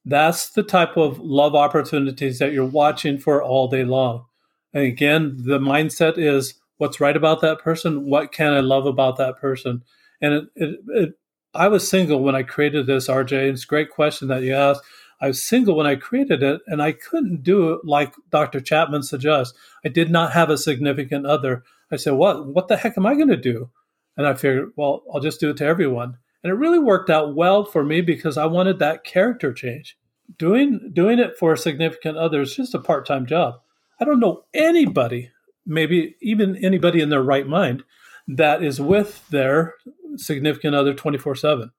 That's 0.04 0.50
the 0.50 0.62
type 0.62 0.96
of 0.96 1.18
love 1.18 1.54
opportunities 1.54 2.38
that 2.38 2.52
you're 2.52 2.66
watching 2.66 3.18
for 3.18 3.42
all 3.42 3.68
day 3.68 3.84
long. 3.84 4.26
And 4.74 4.84
again, 4.84 5.36
the 5.38 5.58
mindset 5.58 6.18
is 6.18 6.54
what's 6.76 7.00
right 7.00 7.16
about 7.16 7.40
that 7.40 7.60
person. 7.60 8.06
What 8.06 8.32
can 8.32 8.52
I 8.52 8.60
love 8.60 8.86
about 8.86 9.16
that 9.16 9.38
person? 9.38 9.82
And 10.20 10.34
it, 10.34 10.44
it, 10.56 10.80
it 10.88 11.14
I 11.54 11.68
was 11.68 11.88
single 11.88 12.22
when 12.22 12.34
I 12.34 12.42
created 12.42 12.86
this, 12.86 13.08
RJ. 13.08 13.32
It's 13.50 13.64
a 13.64 13.66
great 13.66 13.90
question 13.90 14.28
that 14.28 14.42
you 14.42 14.54
asked. 14.54 14.82
I 15.20 15.28
was 15.28 15.42
single 15.42 15.74
when 15.74 15.86
I 15.86 15.96
created 15.96 16.42
it, 16.42 16.60
and 16.66 16.80
I 16.80 16.92
couldn't 16.92 17.42
do 17.42 17.72
it 17.72 17.80
like 17.84 18.14
Dr. 18.30 18.60
Chapman 18.60 19.02
suggests. 19.02 19.56
I 19.84 19.88
did 19.88 20.10
not 20.10 20.32
have 20.32 20.50
a 20.50 20.58
significant 20.58 21.26
other. 21.26 21.64
I 21.90 21.96
said, 21.96 22.12
"What? 22.12 22.46
What 22.46 22.68
the 22.68 22.76
heck 22.76 22.96
am 22.96 23.06
I 23.06 23.14
going 23.14 23.28
to 23.28 23.36
do?" 23.36 23.70
And 24.18 24.26
I 24.26 24.34
figured, 24.34 24.72
well, 24.76 25.04
I'll 25.14 25.20
just 25.20 25.38
do 25.38 25.50
it 25.50 25.56
to 25.58 25.64
everyone. 25.64 26.18
And 26.42 26.50
it 26.50 26.56
really 26.56 26.80
worked 26.80 27.08
out 27.08 27.34
well 27.34 27.64
for 27.64 27.84
me 27.84 28.00
because 28.00 28.36
I 28.36 28.46
wanted 28.46 28.80
that 28.80 29.04
character 29.04 29.52
change. 29.52 29.96
Doing 30.36 30.90
doing 30.92 31.18
it 31.18 31.38
for 31.38 31.52
a 31.52 31.58
significant 31.58 32.18
other 32.18 32.42
is 32.42 32.54
just 32.54 32.74
a 32.74 32.80
part 32.80 33.06
time 33.06 33.26
job. 33.26 33.60
I 34.00 34.04
don't 34.04 34.20
know 34.20 34.44
anybody, 34.52 35.30
maybe 35.64 36.16
even 36.20 36.56
anybody 36.62 37.00
in 37.00 37.08
their 37.08 37.22
right 37.22 37.46
mind, 37.46 37.82
that 38.28 38.62
is 38.62 38.80
with 38.80 39.28
their 39.30 39.74
significant 40.16 40.74
other 40.74 40.94
24 40.94 41.34
7 41.34 41.72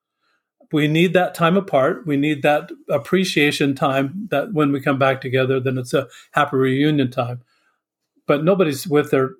we 0.72 0.88
need 0.88 1.14
that 1.14 1.34
time 1.34 1.58
apart. 1.58 2.06
We 2.06 2.18
need 2.18 2.44
that 2.44 2.70
appreciation 2.90 3.76
time 3.76 4.28
that 4.30 4.54
when 4.54 4.72
we 4.72 4.82
come 4.82 5.00
back 5.00 5.22
together 5.22 5.60
then 5.60 5.78
it's 5.78 5.94
a 5.94 6.08
happy 6.32 6.58
reunion 6.58 7.12
time. 7.12 7.42
But 8.28 8.44
nobody's 8.44 8.88
with 8.88 9.12
their 9.12 9.32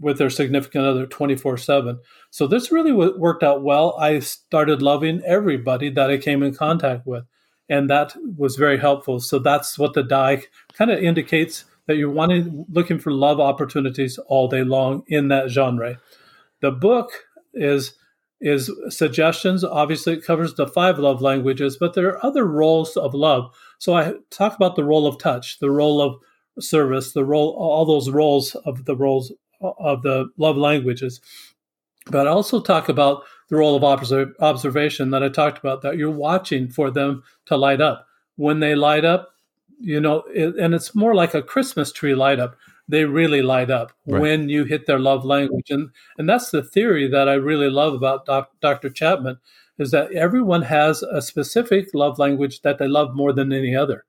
with 0.00 0.18
their 0.18 0.30
significant 0.30 0.84
other 0.84 1.06
24 1.06 1.56
7 1.56 2.00
so 2.30 2.48
this 2.48 2.72
really 2.72 2.90
w- 2.90 3.16
worked 3.16 3.44
out 3.44 3.62
well. 3.62 3.96
I 3.98 4.18
started 4.18 4.82
loving 4.82 5.22
everybody 5.24 5.88
that 5.90 6.10
i 6.10 6.16
came 6.16 6.42
in 6.42 6.54
contact 6.54 7.06
with 7.06 7.24
and 7.68 7.88
that 7.88 8.14
was 8.36 8.56
very 8.56 8.76
helpful. 8.78 9.20
So 9.20 9.38
that's 9.38 9.78
what 9.78 9.94
the 9.94 10.02
die 10.02 10.42
kind 10.74 10.90
of 10.90 10.98
indicates 10.98 11.64
that 11.86 11.96
you're 11.96 12.10
wanting 12.10 12.66
looking 12.70 12.98
for 12.98 13.12
love 13.12 13.40
opportunities 13.40 14.18
all 14.26 14.48
day 14.48 14.64
long 14.64 15.04
in 15.06 15.28
that 15.28 15.48
genre 15.50 15.98
the 16.60 16.70
book 16.70 17.10
is 17.52 17.94
is 18.40 18.70
suggestions. 18.90 19.64
Obviously, 19.64 20.12
it 20.12 20.24
covers 20.24 20.54
the 20.54 20.66
five 20.66 20.98
love 20.98 21.22
languages, 21.22 21.78
but 21.78 21.94
there 21.94 22.08
are 22.08 22.26
other 22.26 22.44
roles 22.44 22.96
of 22.96 23.14
love. 23.14 23.54
So 23.78 23.94
I 23.94 24.14
talk 24.30 24.54
about 24.54 24.76
the 24.76 24.84
role 24.84 25.06
of 25.06 25.18
touch, 25.18 25.58
the 25.60 25.70
role 25.70 26.02
of 26.02 26.16
service, 26.62 27.12
the 27.12 27.24
role, 27.24 27.56
all 27.58 27.86
those 27.86 28.10
roles 28.10 28.54
of 28.54 28.84
the 28.84 28.96
roles 28.96 29.32
of 29.60 30.02
the 30.02 30.28
love 30.36 30.56
languages. 30.56 31.20
But 32.10 32.26
I 32.26 32.30
also 32.30 32.60
talk 32.60 32.88
about 32.88 33.22
the 33.48 33.56
role 33.56 33.76
of 33.76 33.84
observation 34.40 35.10
that 35.10 35.22
I 35.22 35.28
talked 35.28 35.58
about, 35.58 35.82
that 35.82 35.96
you're 35.96 36.10
watching 36.10 36.68
for 36.68 36.90
them 36.90 37.22
to 37.46 37.56
light 37.56 37.80
up. 37.80 38.06
When 38.36 38.60
they 38.60 38.74
light 38.74 39.04
up, 39.04 39.30
you 39.80 40.00
know, 40.00 40.24
it, 40.34 40.56
and 40.56 40.74
it's 40.74 40.94
more 40.94 41.14
like 41.14 41.34
a 41.34 41.42
Christmas 41.42 41.92
tree 41.92 42.14
light 42.14 42.40
up 42.40 42.56
they 42.88 43.04
really 43.04 43.42
light 43.42 43.70
up 43.70 43.92
right. 44.06 44.20
when 44.20 44.48
you 44.48 44.64
hit 44.64 44.86
their 44.86 44.98
love 44.98 45.24
language. 45.24 45.70
And, 45.70 45.90
and 46.18 46.28
that's 46.28 46.50
the 46.50 46.62
theory 46.62 47.08
that 47.08 47.28
I 47.28 47.34
really 47.34 47.70
love 47.70 47.94
about 47.94 48.26
doc, 48.26 48.50
Dr. 48.60 48.90
Chapman 48.90 49.38
is 49.78 49.90
that 49.90 50.12
everyone 50.12 50.62
has 50.62 51.02
a 51.02 51.20
specific 51.20 51.88
love 51.94 52.18
language 52.18 52.62
that 52.62 52.78
they 52.78 52.86
love 52.86 53.14
more 53.14 53.32
than 53.32 53.52
any 53.52 53.74
other. 53.74 54.04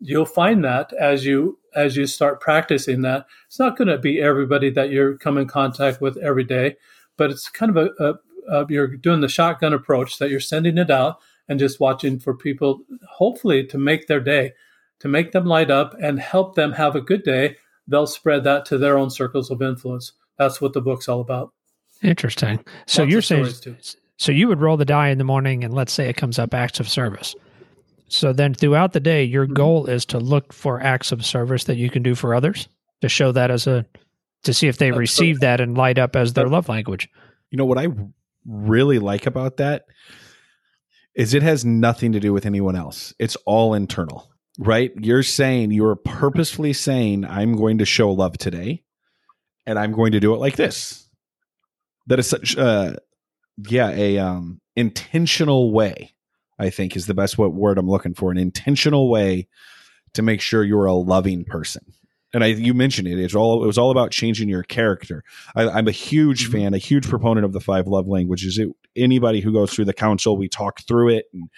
You'll 0.00 0.26
find 0.26 0.64
that 0.64 0.92
as 0.92 1.24
you 1.24 1.58
as 1.74 1.96
you 1.96 2.06
start 2.06 2.40
practicing 2.40 3.02
that. 3.02 3.26
It's 3.46 3.58
not 3.58 3.76
going 3.76 3.88
to 3.88 3.98
be 3.98 4.20
everybody 4.20 4.70
that 4.70 4.90
you're 4.90 5.16
come 5.16 5.38
in 5.38 5.46
contact 5.46 6.00
with 6.00 6.16
every 6.18 6.44
day, 6.44 6.76
but 7.16 7.30
it's 7.30 7.48
kind 7.48 7.76
of 7.76 7.88
a, 7.98 8.04
a, 8.04 8.60
a 8.60 8.66
you're 8.68 8.96
doing 8.96 9.20
the 9.20 9.28
shotgun 9.28 9.72
approach 9.72 10.18
that 10.18 10.30
you're 10.30 10.40
sending 10.40 10.78
it 10.78 10.90
out 10.90 11.18
and 11.48 11.58
just 11.58 11.80
watching 11.80 12.18
for 12.18 12.34
people, 12.34 12.80
hopefully, 13.10 13.64
to 13.66 13.78
make 13.78 14.06
their 14.06 14.20
day, 14.20 14.52
to 15.00 15.08
make 15.08 15.32
them 15.32 15.46
light 15.46 15.70
up 15.70 15.96
and 16.00 16.20
help 16.20 16.54
them 16.54 16.72
have 16.72 16.94
a 16.94 17.00
good 17.00 17.22
day 17.22 17.56
they'll 17.88 18.06
spread 18.06 18.44
that 18.44 18.64
to 18.66 18.78
their 18.78 18.96
own 18.96 19.10
circles 19.10 19.50
of 19.50 19.62
influence. 19.62 20.12
That's 20.38 20.60
what 20.60 20.72
the 20.72 20.80
book's 20.80 21.08
all 21.08 21.20
about. 21.20 21.52
Interesting. 22.02 22.64
So 22.86 23.02
Lots 23.02 23.12
you're 23.12 23.22
saying, 23.22 23.76
so 24.18 24.30
you 24.30 24.46
would 24.48 24.60
roll 24.60 24.76
the 24.76 24.84
die 24.84 25.08
in 25.08 25.18
the 25.18 25.24
morning, 25.24 25.64
and 25.64 25.74
let's 25.74 25.92
say 25.92 26.08
it 26.08 26.16
comes 26.16 26.38
up 26.38 26.54
acts 26.54 26.78
of 26.78 26.88
service. 26.88 27.34
So 28.08 28.32
then 28.32 28.54
throughout 28.54 28.92
the 28.92 29.00
day, 29.00 29.24
your 29.24 29.44
mm-hmm. 29.44 29.54
goal 29.54 29.86
is 29.86 30.04
to 30.06 30.18
look 30.18 30.52
for 30.52 30.80
acts 30.80 31.12
of 31.12 31.24
service 31.24 31.64
that 31.64 31.76
you 31.76 31.90
can 31.90 32.02
do 32.02 32.14
for 32.14 32.34
others 32.34 32.68
to 33.00 33.08
show 33.08 33.32
that 33.32 33.50
as 33.50 33.66
a, 33.66 33.84
to 34.44 34.54
see 34.54 34.68
if 34.68 34.78
they 34.78 34.90
That's 34.90 34.98
receive 34.98 35.40
that 35.40 35.60
and 35.60 35.76
light 35.76 35.98
up 35.98 36.16
as 36.16 36.32
their 36.32 36.48
love 36.48 36.68
language. 36.68 37.08
You 37.50 37.58
know 37.58 37.64
what 37.64 37.78
I 37.78 37.88
really 38.46 38.98
like 38.98 39.26
about 39.26 39.58
that 39.58 39.84
is 41.14 41.34
it 41.34 41.42
has 41.42 41.64
nothing 41.64 42.12
to 42.12 42.20
do 42.20 42.32
with 42.32 42.46
anyone 42.46 42.76
else. 42.76 43.14
It's 43.18 43.36
all 43.44 43.74
internal 43.74 44.30
right? 44.58 44.92
You're 44.96 45.22
saying 45.22 45.70
you're 45.70 45.96
purposefully 45.96 46.72
saying, 46.72 47.24
I'm 47.24 47.56
going 47.56 47.78
to 47.78 47.84
show 47.84 48.10
love 48.10 48.36
today. 48.36 48.82
and 49.66 49.78
I'm 49.78 49.92
going 49.92 50.12
to 50.12 50.20
do 50.20 50.34
it 50.34 50.38
like 50.38 50.56
this. 50.56 51.08
That 52.06 52.18
is 52.18 52.26
such, 52.26 52.56
uh, 52.56 52.94
yeah, 53.68 53.90
a 53.90 54.18
um, 54.18 54.60
intentional 54.76 55.72
way. 55.72 56.14
I 56.58 56.70
think 56.70 56.96
is 56.96 57.06
the 57.06 57.14
best 57.14 57.38
what 57.38 57.52
word 57.54 57.78
I'm 57.78 57.88
looking 57.88 58.14
for. 58.14 58.32
An 58.32 58.38
intentional 58.38 59.10
way 59.10 59.46
to 60.14 60.22
make 60.22 60.40
sure 60.40 60.64
you're 60.64 60.86
a 60.86 60.94
loving 60.94 61.44
person. 61.44 61.84
And 62.34 62.42
I, 62.42 62.48
you 62.48 62.74
mentioned 62.74 63.08
it. 63.08 63.18
It's 63.18 63.34
all. 63.34 63.62
It 63.62 63.66
was 63.66 63.78
all 63.78 63.90
about 63.90 64.10
changing 64.10 64.48
your 64.48 64.62
character. 64.62 65.22
I, 65.54 65.78
am 65.78 65.86
a 65.86 65.92
huge 65.92 66.44
mm-hmm. 66.44 66.52
fan, 66.52 66.74
a 66.74 66.78
huge 66.78 67.08
proponent 67.08 67.44
of 67.44 67.52
the 67.52 67.60
five 67.60 67.86
love 67.86 68.08
languages. 68.08 68.58
It, 68.58 68.68
anybody 68.98 69.40
who 69.40 69.52
goes 69.52 69.72
through 69.72 69.86
the 69.86 69.94
council, 69.94 70.36
we 70.36 70.48
talk 70.48 70.80
through 70.86 71.10
it, 71.10 71.26
and 71.32 71.48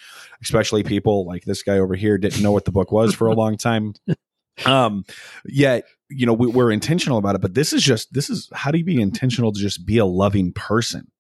especially 0.43 0.83
people 0.83 1.27
like 1.27 1.45
this 1.45 1.63
guy 1.63 1.79
over 1.79 1.95
here 1.95 2.19
didn't 2.19 2.43
know 2.43 2.53
what 2.53 2.65
the 2.65 2.73
book 2.73 2.93
was 2.93 3.15
for 3.15 3.27
a 3.27 3.35
long 3.35 3.57
time. 3.57 3.95
Um, 4.67 5.05
yet 5.47 5.85
you 6.11 6.27
know 6.27 6.35
we, 6.35 6.47
we're 6.47 6.71
intentional 6.71 7.17
about 7.17 7.35
it 7.35 7.41
but 7.41 7.55
this 7.55 7.73
is 7.73 7.83
just 7.83 8.13
this 8.13 8.29
is 8.29 8.51
how 8.53 8.71
do 8.71 8.77
you 8.77 8.85
be 8.85 9.01
intentional 9.01 9.53
to 9.53 9.59
just 9.59 9.87
be 9.87 9.97
a 9.97 10.05
loving 10.05 10.53
person? 10.53 11.11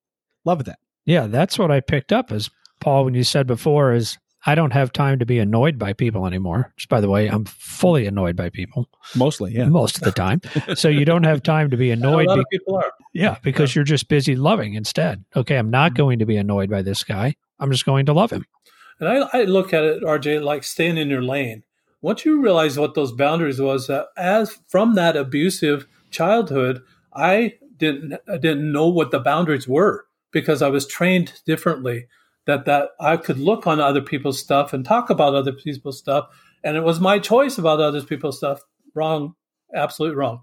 Love 0.44 0.64
that. 0.64 0.78
Yeah 1.06 1.26
that's 1.26 1.58
what 1.58 1.70
i 1.70 1.80
picked 1.80 2.12
up 2.12 2.32
as 2.32 2.50
paul 2.80 3.06
when 3.06 3.14
you 3.14 3.24
said 3.24 3.46
before 3.46 3.94
is 3.94 4.18
i 4.46 4.54
don't 4.54 4.72
have 4.72 4.92
time 4.92 5.18
to 5.18 5.26
be 5.26 5.38
annoyed 5.38 5.78
by 5.78 5.92
people 5.92 6.26
anymore. 6.26 6.72
Just 6.76 6.88
by 6.88 7.00
the 7.00 7.08
way 7.08 7.28
i'm 7.28 7.44
fully 7.44 8.06
annoyed 8.06 8.36
by 8.36 8.50
people. 8.50 8.88
Mostly 9.14 9.52
yeah. 9.52 9.68
Most 9.68 9.96
of 9.96 10.02
the 10.02 10.12
time. 10.12 10.40
So 10.74 10.88
you 10.88 11.04
don't 11.04 11.24
have 11.24 11.42
time 11.42 11.70
to 11.70 11.76
be 11.76 11.90
annoyed 11.98 12.26
a 12.26 12.30
lot 12.30 12.34
be- 12.36 12.40
of 12.40 12.46
people 12.50 12.76
are. 12.76 12.92
yeah 13.12 13.36
because 13.42 13.74
yeah. 13.74 13.80
you're 13.80 13.84
just 13.84 14.08
busy 14.08 14.36
loving 14.36 14.74
instead. 14.74 15.24
Okay 15.36 15.56
i'm 15.56 15.70
not 15.70 15.92
mm-hmm. 15.92 15.96
going 15.96 16.18
to 16.18 16.26
be 16.26 16.36
annoyed 16.36 16.70
by 16.70 16.82
this 16.82 17.04
guy. 17.04 17.34
I'm 17.58 17.70
just 17.70 17.84
going 17.84 18.06
to 18.06 18.12
love 18.12 18.30
him. 18.30 18.44
And 18.98 19.08
I, 19.08 19.40
I 19.40 19.42
look 19.44 19.72
at 19.72 19.84
it 19.84 20.02
rj 20.02 20.42
like 20.42 20.64
staying 20.64 20.96
in 20.96 21.08
your 21.08 21.22
lane. 21.22 21.64
Once 22.02 22.24
you 22.24 22.40
realize 22.40 22.78
what 22.78 22.94
those 22.94 23.12
boundaries 23.12 23.60
was, 23.60 23.86
that 23.88 24.06
as 24.16 24.58
from 24.68 24.94
that 24.94 25.16
abusive 25.16 25.86
childhood, 26.10 26.82
I 27.14 27.54
didn't 27.76 28.14
I 28.28 28.38
didn't 28.38 28.72
know 28.72 28.88
what 28.88 29.10
the 29.10 29.18
boundaries 29.18 29.66
were 29.66 30.06
because 30.30 30.62
I 30.62 30.68
was 30.68 30.86
trained 30.86 31.40
differently. 31.44 32.06
That 32.50 32.64
that 32.66 32.90
I 33.00 33.16
could 33.16 33.38
look 33.38 33.66
on 33.66 33.80
other 33.80 34.02
people's 34.02 34.38
stuff 34.38 34.72
and 34.72 34.84
talk 34.84 35.10
about 35.10 35.34
other 35.34 35.52
people's 35.52 35.98
stuff, 35.98 36.28
and 36.62 36.76
it 36.76 36.82
was 36.82 37.00
my 37.00 37.18
choice 37.18 37.58
about 37.58 37.80
other 37.80 38.02
people's 38.02 38.38
stuff. 38.38 38.60
Wrong, 38.94 39.34
absolutely 39.74 40.16
wrong. 40.16 40.42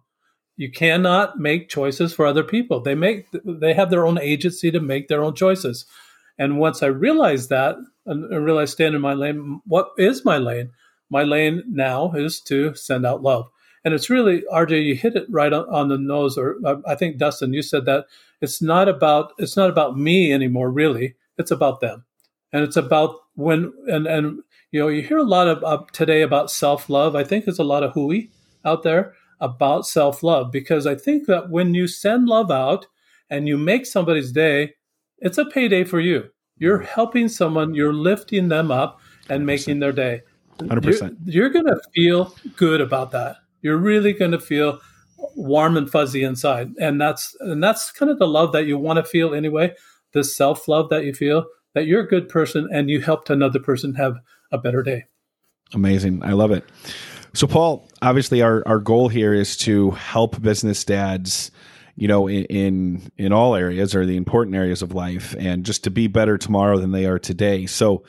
You 0.56 0.72
cannot 0.72 1.38
make 1.38 1.70
choices 1.70 2.14
for 2.14 2.26
other 2.26 2.44
people. 2.44 2.82
They 2.82 2.96
make 2.96 3.26
they 3.46 3.74
have 3.74 3.90
their 3.90 4.06
own 4.06 4.20
agency 4.20 4.72
to 4.72 4.80
make 4.80 5.08
their 5.08 5.24
own 5.24 5.36
choices. 5.36 5.86
And 6.40 6.60
once 6.60 6.82
I 6.84 6.88
realized 6.88 7.50
that 7.50 7.76
and 8.06 8.46
realized 8.46 8.74
staying 8.74 8.94
in 8.94 9.02
my 9.02 9.14
lane, 9.14 9.62
what 9.66 9.90
is 9.98 10.24
my 10.24 10.38
lane? 10.38 10.72
my 11.10 11.24
lane 11.24 11.64
now 11.68 12.12
is 12.14 12.42
to 12.42 12.74
send 12.76 13.06
out 13.06 13.24
love. 13.24 13.50
And 13.84 13.94
it's 13.94 14.10
really, 14.10 14.44
RJ, 14.52 14.84
you 14.84 14.96
hit 14.96 15.16
it 15.16 15.26
right 15.30 15.54
on, 15.54 15.66
on 15.70 15.88
the 15.88 15.98
nose. 15.98 16.38
Or 16.38 16.58
uh, 16.66 16.78
I 16.86 16.96
think 16.96 17.18
Dustin, 17.18 17.54
you 17.54 17.62
said 17.62 17.86
that 17.86 18.06
it's 18.42 18.62
not 18.62 18.90
about 18.90 19.34
it's 19.38 19.56
not 19.56 19.70
about 19.70 19.98
me 19.98 20.34
anymore. 20.34 20.70
Really, 20.72 21.16
it's 21.38 21.52
about 21.52 21.82
them, 21.82 22.06
and 22.52 22.64
it's 22.64 22.78
about 22.78 23.16
when 23.36 23.74
and 23.88 24.08
and 24.08 24.40
you 24.72 24.80
know 24.80 24.88
you 24.88 25.02
hear 25.02 25.18
a 25.18 25.24
lot 25.24 25.48
of 25.48 25.64
uh, 25.64 25.84
today 25.92 26.22
about 26.22 26.52
self 26.52 26.90
love. 26.90 27.16
I 27.16 27.24
think 27.24 27.46
there's 27.46 27.60
a 27.60 27.64
lot 27.64 27.84
of 27.84 27.94
hooey 27.94 28.32
out 28.66 28.84
there 28.84 29.14
about 29.40 29.86
self 29.86 30.24
love 30.24 30.52
because 30.52 30.86
I 30.86 30.96
think 30.96 31.28
that 31.28 31.50
when 31.50 31.74
you 31.74 31.88
send 31.88 32.28
love 32.28 32.52
out 32.52 32.88
and 33.30 33.48
you 33.48 33.58
make 33.58 33.86
somebody's 33.86 34.32
day, 34.32 34.74
it's 35.20 35.38
a 35.38 35.46
payday 35.46 35.84
for 35.84 36.00
you. 36.00 36.30
You're 36.58 36.80
helping 36.80 37.28
someone, 37.28 37.76
you're 37.76 37.94
lifting 37.94 38.48
them 38.48 38.72
up 38.72 39.00
and 39.30 39.46
making 39.46 39.80
their 39.80 39.92
day. 39.92 40.22
100%. 40.58 41.18
You're, 41.26 41.44
you're 41.44 41.50
going 41.50 41.66
to 41.66 41.80
feel 41.94 42.36
good 42.56 42.82
about 42.82 43.12
that. 43.12 43.38
You're 43.62 43.78
really 43.78 44.14
going 44.14 44.32
to 44.32 44.40
feel 44.40 44.80
warm 45.36 45.78
and 45.78 45.90
fuzzy 45.90 46.24
inside. 46.24 46.72
And 46.80 47.00
that's 47.00 47.36
and 47.40 47.64
that's 47.64 47.92
kind 47.92 48.12
of 48.12 48.20
the 48.20 48.28
love 48.28 48.52
that 48.54 48.66
you 48.66 48.78
want 48.78 48.98
to 48.98 49.04
feel 49.04 49.34
anyway, 49.34 49.74
the 50.14 50.24
self-love 50.24 50.90
that 50.90 51.04
you 51.04 51.14
feel 51.14 51.46
that 51.74 51.86
you're 51.86 52.02
a 52.02 52.08
good 52.08 52.30
person 52.30 52.68
and 52.72 52.90
you 52.90 53.02
helped 53.02 53.30
another 53.30 53.60
person 53.60 53.96
have 53.96 54.16
a 54.52 54.58
better 54.58 54.82
day. 54.82 55.06
Amazing. 55.74 56.24
I 56.24 56.32
love 56.32 56.52
it. 56.52 56.64
So 57.34 57.46
Paul, 57.46 57.88
obviously 58.02 58.42
our 58.42 58.64
our 58.68 58.80
goal 58.80 59.10
here 59.10 59.34
is 59.34 59.58
to 59.58 59.92
help 59.92 60.42
business 60.42 60.84
dads 60.84 61.52
you 61.96 62.08
know 62.08 62.28
in, 62.28 62.46
in 62.46 63.12
in 63.18 63.34
all 63.34 63.56
areas 63.56 63.94
or 63.94 64.06
the 64.06 64.16
important 64.16 64.56
areas 64.56 64.82
of 64.82 64.94
life 64.94 65.36
and 65.38 65.66
just 65.66 65.84
to 65.84 65.92
be 65.92 66.08
better 66.08 66.38
tomorrow 66.38 66.80
than 66.80 66.92
they 66.92 67.06
are 67.06 67.20
today 67.20 67.66
so 67.66 68.04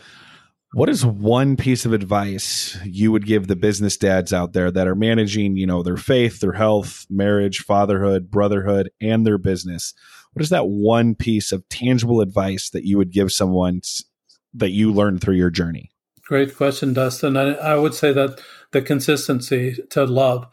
what 0.75 0.91
is 0.91 1.05
one 1.05 1.57
piece 1.57 1.87
of 1.87 1.95
advice 1.95 2.77
you 2.85 3.11
would 3.11 3.25
give 3.25 3.47
the 3.47 3.57
business 3.57 3.97
dads 3.97 4.35
out 4.35 4.53
there 4.53 4.71
that 4.71 4.87
are 4.87 4.95
managing, 4.95 5.57
you 5.57 5.67
know, 5.67 5.83
their 5.83 5.97
faith, 5.97 6.41
their 6.41 6.53
health, 6.53 7.07
marriage, 7.09 7.61
fatherhood, 7.61 8.31
brotherhood, 8.31 8.91
and 9.01 9.27
their 9.27 9.39
business? 9.39 9.95
What 10.39 10.45
is 10.45 10.51
that 10.51 10.69
one 10.69 11.17
piece 11.17 11.51
of 11.51 11.69
tangible 11.69 12.21
advice 12.21 12.71
that 12.71 12.85
you 12.85 12.97
would 12.97 13.11
give 13.11 13.33
someone 13.33 13.81
that 14.55 14.71
you 14.71 14.93
learned 14.93 15.21
through 15.21 15.35
your 15.35 15.51
journey? 15.51 15.91
Great 16.25 16.57
question, 16.57 16.93
Dustin. 16.93 17.37
I, 17.37 17.55
I 17.55 17.75
would 17.75 17.93
say 17.93 18.13
that 18.13 18.41
the 18.71 18.81
consistency 18.81 19.83
to 19.91 20.05
love, 20.05 20.47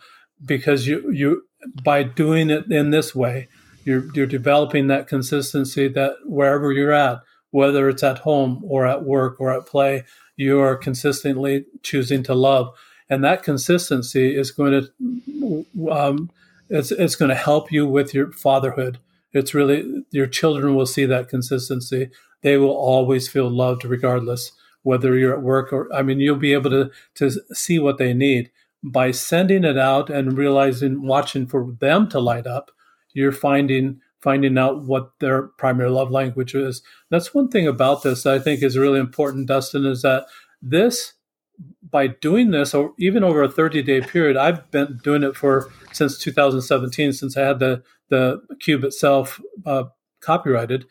because 0.44 0.88
you 0.88 1.12
you 1.12 1.44
by 1.84 2.02
doing 2.02 2.50
it 2.50 2.66
in 2.72 2.90
this 2.90 3.14
way, 3.14 3.48
you're 3.84 4.06
you're 4.16 4.26
developing 4.26 4.88
that 4.88 5.08
consistency 5.08 5.88
that 5.90 6.16
wherever 6.26 6.72
you're 6.72 6.92
at, 6.92 7.20
whether 7.52 7.88
it's 7.88 8.02
at 8.02 8.18
home 8.18 8.64
or 8.68 8.88
at 8.88 9.04
work 9.04 9.40
or 9.40 9.56
at 9.56 9.68
play, 9.68 10.04
you 10.36 10.60
are 10.62 10.76
consistently 10.76 11.66
choosing 11.84 12.24
to 12.24 12.34
love. 12.34 12.76
And 13.08 13.24
that 13.24 13.44
consistency 13.44 14.36
is 14.36 14.50
going 14.50 14.90
to, 14.98 15.66
um, 15.92 16.32
it's, 16.70 16.90
it's 16.90 17.16
going 17.16 17.30
to 17.30 17.36
help 17.36 17.72
you 17.72 17.86
with 17.86 18.16
your 18.16 18.32
fatherhood. 18.32 18.98
It's 19.36 19.54
really, 19.54 20.04
your 20.12 20.28
children 20.28 20.76
will 20.76 20.86
see 20.86 21.06
that 21.06 21.30
consistency. 21.30 22.10
They 22.42 22.58
will 22.58 22.76
always 22.76 23.28
feel 23.28 23.50
loved 23.50 23.86
regardless, 23.86 24.52
whether 24.84 25.18
you're 25.18 25.34
at 25.34 25.44
work 25.44 25.74
or, 25.74 25.94
I 25.94 26.02
mean, 26.02 26.20
you'll 26.20 26.38
be 26.38 26.54
able 26.54 26.70
to, 26.72 26.92
to 27.16 27.32
see 27.54 27.78
what 27.78 27.98
they 27.98 28.14
need 28.14 28.50
by 28.82 29.12
sending 29.12 29.64
it 29.64 29.78
out 29.78 30.10
and 30.10 30.38
realizing, 30.38 31.02
watching 31.02 31.48
for 31.48 31.76
them 31.80 32.08
to 32.10 32.20
light 32.20 32.48
up. 32.48 32.72
You're 33.14 33.32
finding 33.32 34.02
finding 34.22 34.58
out 34.58 34.84
what 34.84 35.12
their 35.20 35.44
primary 35.60 35.90
love 35.92 36.10
language 36.10 36.56
is. 36.56 36.82
That's 37.12 37.36
one 37.36 37.48
thing 37.48 37.68
about 37.68 38.02
this 38.02 38.24
that 38.24 38.34
I 38.34 38.40
think 38.40 38.64
is 38.64 38.76
really 38.76 39.00
important, 39.00 39.48
Dustin, 39.48 39.86
is 39.86 40.02
that 40.02 40.26
this, 40.64 41.14
by 41.96 42.08
doing 42.08 42.52
this, 42.52 42.74
or 42.74 42.94
even 43.00 43.24
over 43.24 43.42
a 43.42 43.50
30 43.50 43.82
day 43.82 44.02
period, 44.02 44.36
I've 44.36 44.70
been 44.70 45.00
doing 45.02 45.24
it 45.24 45.38
for 45.38 45.72
since 45.94 46.18
2017, 46.18 47.14
since 47.14 47.38
I 47.38 47.44
had 47.44 47.60
the, 47.60 47.84
the 48.10 48.42
cube 48.60 48.84
itself 48.84 49.40
uh, 49.66 49.86
copyrighted. 50.20 50.84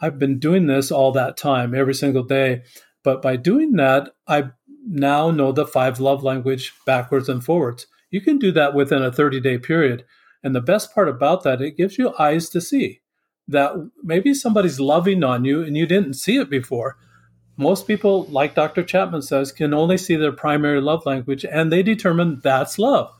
I've 0.00 0.16
been 0.16 0.38
doing 0.38 0.68
this 0.68 0.92
all 0.92 1.10
that 1.10 1.36
time, 1.36 1.74
every 1.74 1.92
single 1.92 2.22
day. 2.22 2.62
But 3.02 3.20
by 3.20 3.34
doing 3.34 3.72
that, 3.72 4.10
I 4.28 4.50
now 4.86 5.32
know 5.32 5.50
the 5.50 5.66
five 5.66 5.98
love 5.98 6.22
language 6.22 6.72
backwards 6.86 7.28
and 7.28 7.42
forwards. 7.42 7.88
You 8.12 8.20
can 8.20 8.38
do 8.38 8.52
that 8.52 8.74
within 8.74 9.02
a 9.02 9.10
30 9.10 9.40
day 9.40 9.58
period. 9.58 10.04
And 10.44 10.54
the 10.54 10.60
best 10.60 10.94
part 10.94 11.08
about 11.08 11.42
that, 11.42 11.62
it 11.62 11.76
gives 11.76 11.98
you 11.98 12.14
eyes 12.16 12.48
to 12.50 12.60
see 12.60 13.00
that 13.48 13.72
maybe 14.04 14.32
somebody's 14.32 14.78
loving 14.78 15.24
on 15.24 15.44
you 15.44 15.64
and 15.64 15.76
you 15.76 15.84
didn't 15.84 16.14
see 16.14 16.36
it 16.36 16.48
before. 16.48 16.96
Most 17.56 17.86
people, 17.86 18.24
like 18.24 18.54
Dr. 18.54 18.82
Chapman 18.82 19.22
says, 19.22 19.52
can 19.52 19.72
only 19.72 19.96
see 19.96 20.16
their 20.16 20.32
primary 20.32 20.80
love 20.80 21.06
language 21.06 21.44
and 21.44 21.70
they 21.70 21.82
determine 21.82 22.40
that's 22.42 22.78
love. 22.78 23.12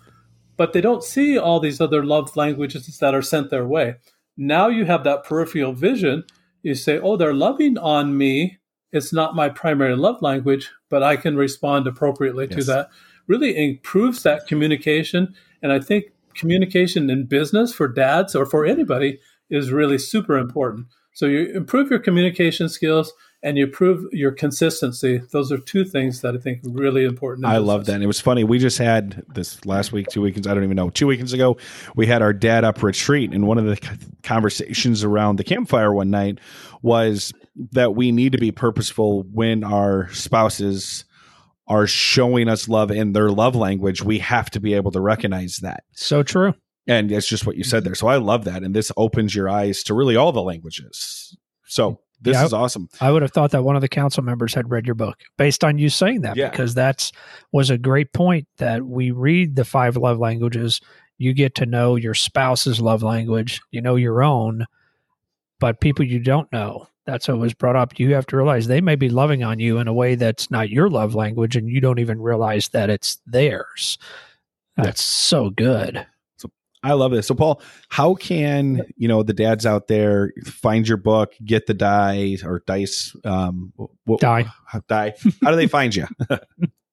But 0.56 0.72
they 0.72 0.80
don't 0.80 1.04
see 1.04 1.38
all 1.38 1.60
these 1.60 1.80
other 1.80 2.04
love 2.04 2.36
languages 2.36 2.98
that 2.98 3.14
are 3.14 3.22
sent 3.22 3.50
their 3.50 3.66
way. 3.66 3.96
Now 4.36 4.68
you 4.68 4.84
have 4.84 5.04
that 5.04 5.24
peripheral 5.24 5.72
vision. 5.72 6.24
You 6.62 6.74
say, 6.74 6.98
oh, 6.98 7.16
they're 7.16 7.34
loving 7.34 7.78
on 7.78 8.16
me. 8.16 8.58
It's 8.92 9.12
not 9.12 9.36
my 9.36 9.48
primary 9.48 9.96
love 9.96 10.22
language, 10.22 10.70
but 10.88 11.02
I 11.02 11.16
can 11.16 11.36
respond 11.36 11.86
appropriately 11.86 12.46
yes. 12.50 12.58
to 12.58 12.64
that. 12.72 12.90
Really 13.26 13.56
improves 13.56 14.22
that 14.22 14.46
communication. 14.46 15.34
And 15.62 15.72
I 15.72 15.80
think 15.80 16.06
communication 16.34 17.10
in 17.10 17.26
business 17.26 17.72
for 17.72 17.88
dads 17.88 18.34
or 18.34 18.46
for 18.46 18.66
anybody 18.66 19.18
is 19.50 19.72
really 19.72 19.98
super 19.98 20.36
important. 20.36 20.86
So 21.14 21.26
you 21.26 21.52
improve 21.54 21.90
your 21.90 22.00
communication 22.00 22.68
skills 22.68 23.12
and 23.42 23.56
you 23.56 23.66
improve 23.66 24.04
your 24.10 24.32
consistency. 24.32 25.22
Those 25.32 25.52
are 25.52 25.58
two 25.58 25.84
things 25.84 26.22
that 26.22 26.34
I 26.34 26.38
think 26.38 26.64
are 26.64 26.70
really 26.70 27.04
important. 27.04 27.46
I 27.46 27.58
love 27.58 27.84
that. 27.86 27.94
And 27.94 28.02
it 28.02 28.08
was 28.08 28.20
funny. 28.20 28.42
We 28.42 28.58
just 28.58 28.78
had 28.78 29.22
this 29.34 29.64
last 29.64 29.92
week, 29.92 30.08
two 30.08 30.22
weekends, 30.22 30.46
I 30.48 30.54
don't 30.54 30.64
even 30.64 30.76
know, 30.76 30.90
two 30.90 31.06
weekends 31.06 31.32
ago, 31.32 31.56
we 31.94 32.06
had 32.06 32.20
our 32.20 32.32
dad 32.32 32.64
up 32.64 32.82
retreat. 32.82 33.32
And 33.32 33.46
one 33.46 33.58
of 33.58 33.64
the 33.64 33.98
conversations 34.22 35.04
around 35.04 35.36
the 35.36 35.44
campfire 35.44 35.92
one 35.92 36.10
night 36.10 36.40
was 36.82 37.32
that 37.72 37.94
we 37.94 38.10
need 38.10 38.32
to 38.32 38.38
be 38.38 38.50
purposeful 38.50 39.22
when 39.30 39.62
our 39.62 40.10
spouses 40.12 41.04
are 41.66 41.86
showing 41.86 42.48
us 42.48 42.68
love 42.68 42.90
in 42.90 43.12
their 43.12 43.30
love 43.30 43.54
language, 43.56 44.02
we 44.02 44.18
have 44.18 44.50
to 44.50 44.60
be 44.60 44.74
able 44.74 44.90
to 44.90 45.00
recognize 45.00 45.58
that. 45.58 45.84
So 45.92 46.22
true. 46.22 46.54
And 46.86 47.10
it's 47.10 47.26
just 47.26 47.46
what 47.46 47.56
you 47.56 47.64
said 47.64 47.84
there. 47.84 47.92
Mm-hmm. 47.92 48.06
So 48.06 48.08
I 48.08 48.16
love 48.16 48.44
that. 48.44 48.62
And 48.62 48.74
this 48.74 48.92
opens 48.96 49.34
your 49.34 49.48
eyes 49.48 49.82
to 49.84 49.94
really 49.94 50.16
all 50.16 50.32
the 50.32 50.42
languages. 50.42 51.36
So 51.66 52.00
this 52.20 52.34
yeah, 52.34 52.44
is 52.44 52.52
awesome. 52.52 52.88
I 53.00 53.10
would 53.10 53.22
have 53.22 53.32
thought 53.32 53.50
that 53.52 53.64
one 53.64 53.76
of 53.76 53.82
the 53.82 53.88
council 53.88 54.22
members 54.22 54.54
had 54.54 54.70
read 54.70 54.86
your 54.86 54.94
book 54.94 55.18
based 55.36 55.64
on 55.64 55.78
you 55.78 55.88
saying 55.88 56.22
that, 56.22 56.36
yeah. 56.36 56.50
because 56.50 56.74
that's 56.74 57.12
was 57.52 57.70
a 57.70 57.78
great 57.78 58.12
point 58.12 58.46
that 58.58 58.84
we 58.84 59.10
read 59.10 59.56
the 59.56 59.64
five 59.64 59.96
love 59.96 60.18
languages 60.18 60.80
you 61.18 61.32
get 61.32 61.54
to 61.56 61.66
know 61.66 61.96
your 61.96 62.14
spouse's 62.14 62.80
love 62.80 63.02
language, 63.02 63.60
you 63.70 63.80
know 63.80 63.96
your 63.96 64.22
own, 64.22 64.66
but 65.60 65.80
people 65.80 66.04
you 66.04 66.18
don't 66.18 66.50
know. 66.52 66.88
That's 67.06 67.28
what 67.28 67.38
was 67.38 67.54
brought 67.54 67.76
up. 67.76 67.98
You 67.98 68.14
have 68.14 68.26
to 68.26 68.36
realize 68.36 68.66
they 68.66 68.80
may 68.80 68.96
be 68.96 69.10
loving 69.10 69.44
on 69.44 69.60
you 69.60 69.78
in 69.78 69.88
a 69.88 69.92
way 69.92 70.14
that's 70.14 70.50
not 70.50 70.70
your 70.70 70.88
love 70.88 71.14
language, 71.14 71.54
and 71.56 71.68
you 71.68 71.80
don't 71.80 71.98
even 71.98 72.20
realize 72.20 72.68
that 72.68 72.90
it's 72.90 73.18
theirs. 73.26 73.98
That's 74.76 75.02
so 75.02 75.50
good. 75.50 76.06
I 76.84 76.92
love 76.92 77.12
this. 77.12 77.26
So, 77.26 77.34
Paul, 77.34 77.62
how 77.88 78.14
can 78.14 78.82
you 78.96 79.08
know 79.08 79.22
the 79.22 79.32
dads 79.32 79.64
out 79.64 79.88
there 79.88 80.32
find 80.44 80.86
your 80.86 80.98
book, 80.98 81.32
get 81.44 81.66
the 81.66 81.74
die 81.74 82.36
or 82.44 82.62
dice? 82.66 83.16
Um, 83.24 83.72
what, 84.04 84.20
die, 84.20 84.44
die. 84.86 85.14
How 85.42 85.50
do 85.50 85.56
they 85.56 85.66
find 85.66 85.94
you? 85.94 86.06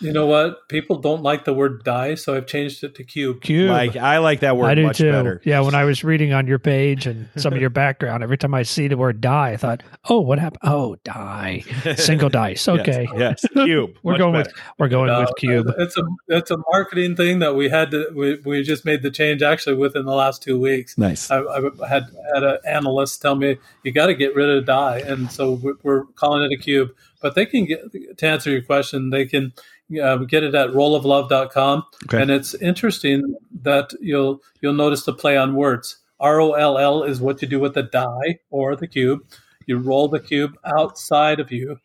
You 0.00 0.12
know 0.12 0.26
what? 0.26 0.68
People 0.68 0.96
don't 0.96 1.22
like 1.22 1.44
the 1.44 1.52
word 1.52 1.84
die, 1.84 2.14
so 2.14 2.34
I've 2.34 2.46
changed 2.46 2.82
it 2.84 2.94
to 2.94 3.04
cube. 3.04 3.42
Cube. 3.42 3.68
Like 3.68 3.96
I 3.96 4.18
like 4.18 4.40
that 4.40 4.56
word 4.56 4.66
I 4.66 4.74
do 4.74 4.84
much 4.84 4.98
too. 4.98 5.10
better. 5.12 5.40
Yeah, 5.44 5.60
when 5.60 5.74
I 5.74 5.84
was 5.84 6.02
reading 6.02 6.32
on 6.32 6.46
your 6.46 6.58
page 6.58 7.06
and 7.06 7.28
some 7.36 7.52
of 7.52 7.60
your 7.60 7.70
background, 7.70 8.22
every 8.22 8.38
time 8.38 8.54
I 8.54 8.62
see 8.62 8.88
the 8.88 8.96
word 8.96 9.20
die, 9.20 9.50
I 9.50 9.56
thought, 9.56 9.82
"Oh, 10.08 10.20
what 10.20 10.38
happened? 10.38 10.60
Oh, 10.64 10.96
die. 11.04 11.64
Single 11.96 12.28
dice. 12.28 12.68
Okay. 12.80 13.08
yes, 13.16 13.44
yes. 13.44 13.52
cube. 13.66 13.96
we're 14.02 14.16
going 14.16 14.32
better. 14.32 14.48
with 14.48 14.78
we're 14.78 14.88
going 14.88 15.10
with 15.18 15.34
cube. 15.36 15.66
It's 15.76 15.96
a 15.98 16.02
it's 16.28 16.50
a 16.50 16.56
marketing 16.70 17.16
thing 17.16 17.40
that 17.40 17.56
we 17.56 17.68
had 17.68 17.90
to 17.90 18.10
we, 18.14 18.36
we 18.44 18.62
just 18.62 18.84
made 18.84 19.02
the 19.02 19.10
change 19.10 19.42
actually 19.42 19.74
within 19.74 20.04
the 20.04 20.14
last 20.14 20.42
2 20.42 20.58
weeks. 20.58 20.96
Nice. 20.96 21.30
I, 21.30 21.40
I 21.40 21.60
had 21.88 22.04
had 22.32 22.44
an 22.44 22.58
analyst 22.64 23.20
tell 23.20 23.34
me 23.34 23.58
you 23.82 23.92
got 23.92 24.06
to 24.06 24.14
get 24.14 24.34
rid 24.36 24.48
of 24.48 24.64
die 24.66 24.98
and 25.00 25.30
so 25.32 25.60
we're 25.82 26.04
calling 26.14 26.44
it 26.44 26.52
a 26.52 26.56
cube, 26.56 26.90
but 27.20 27.34
they 27.34 27.46
can 27.46 27.66
get 27.66 28.18
to 28.18 28.26
answer 28.26 28.50
your 28.50 28.62
question, 28.62 29.10
they 29.10 29.26
can 29.26 29.52
uh, 30.02 30.16
get 30.18 30.42
it 30.42 30.54
at 30.54 30.70
roleoflove.com. 30.70 31.84
Okay. 32.04 32.22
And 32.22 32.30
it's 32.30 32.54
interesting 32.54 33.34
that 33.62 33.92
you'll 34.00 34.40
you'll 34.60 34.74
notice 34.74 35.04
the 35.04 35.12
play 35.12 35.36
on 35.36 35.54
words. 35.54 35.98
R 36.18 36.40
O 36.40 36.52
L 36.52 36.78
L 36.78 37.02
is 37.02 37.20
what 37.20 37.40
you 37.42 37.48
do 37.48 37.60
with 37.60 37.74
the 37.74 37.82
die 37.82 38.38
or 38.50 38.76
the 38.76 38.86
cube. 38.86 39.20
You 39.66 39.78
roll 39.78 40.08
the 40.08 40.20
cube 40.20 40.56
outside 40.64 41.40
of 41.40 41.50
you, 41.50 41.78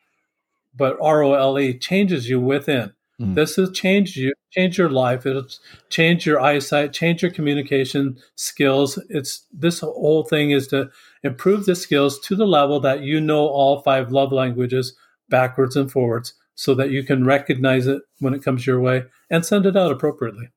but 0.76 0.98
R 1.02 1.24
O 1.24 1.34
L 1.34 1.60
E 1.60 1.78
changes 1.78 2.30
you 2.30 2.40
within. 2.40 2.94
Mm. 3.20 3.36
This 3.36 3.56
has 3.56 3.72
changed 3.72 4.18
you, 4.18 4.34
change 4.52 4.78
your 4.78 4.90
life. 4.90 5.26
It'll 5.26 5.48
change 5.90 6.26
your 6.26 6.42
eyesight, 6.42 6.92
change 6.92 7.22
your 7.22 7.32
communication 7.32 8.18
skills. 8.36 9.00
It's 9.10 9.46
this 9.54 9.80
whole 9.80 10.24
thing 10.24 10.52
is 10.52 10.68
to 10.68 10.90
improve 11.24 11.66
the 11.66 11.76
skills 11.76 12.20
to 12.20 12.36
the 12.36 12.46
level 12.46 12.80
that 12.82 13.02
you 13.02 13.22
know 13.22 13.48
all 13.48 13.82
five 13.82 14.12
love 14.12 14.34
languages 14.34 14.96
backwards 15.30 15.76
and 15.76 15.92
forwards 15.92 16.34
so 16.56 16.74
that 16.76 16.90
you 16.90 17.04
can 17.04 17.26
recognize 17.26 17.88
it 17.88 18.02
when 18.20 18.34
it 18.34 18.44
comes 18.44 18.66
your 18.66 18.80
way 18.80 19.04
and 19.30 19.46
send 19.46 19.66
it 19.66 19.76
out 19.76 19.92
appropriately. 19.92 20.50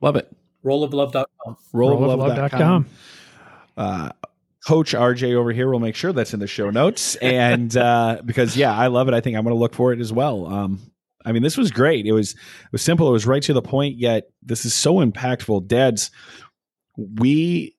Love 0.00 0.16
it. 0.16 0.34
Roleoflove.com. 0.64 1.56
Roleoflove.com. 1.72 2.86
Uh, 3.76 4.10
Coach 4.66 4.94
RJ 4.94 5.34
over 5.34 5.52
here 5.52 5.70
will 5.70 5.78
make 5.78 5.94
sure 5.94 6.12
that's 6.12 6.34
in 6.34 6.40
the 6.40 6.48
show 6.48 6.70
notes. 6.70 7.14
And 7.16 7.76
uh, 7.76 8.20
because, 8.24 8.56
yeah, 8.56 8.76
I 8.76 8.88
love 8.88 9.06
it. 9.06 9.14
I 9.14 9.20
think 9.20 9.36
I'm 9.36 9.44
going 9.44 9.54
to 9.54 9.60
look 9.60 9.74
for 9.74 9.92
it 9.92 10.00
as 10.00 10.12
well. 10.12 10.46
Um, 10.46 10.80
I 11.24 11.32
mean, 11.32 11.42
this 11.42 11.56
was 11.56 11.70
great. 11.70 12.06
It 12.06 12.12
was 12.12 12.32
it 12.32 12.72
was 12.72 12.82
simple. 12.82 13.08
It 13.08 13.12
was 13.12 13.26
right 13.26 13.42
to 13.42 13.52
the 13.52 13.62
point. 13.62 13.96
Yet 13.96 14.28
this 14.42 14.64
is 14.64 14.74
so 14.74 14.96
impactful. 14.96 15.66
Dads, 15.66 16.10
we 16.96 17.75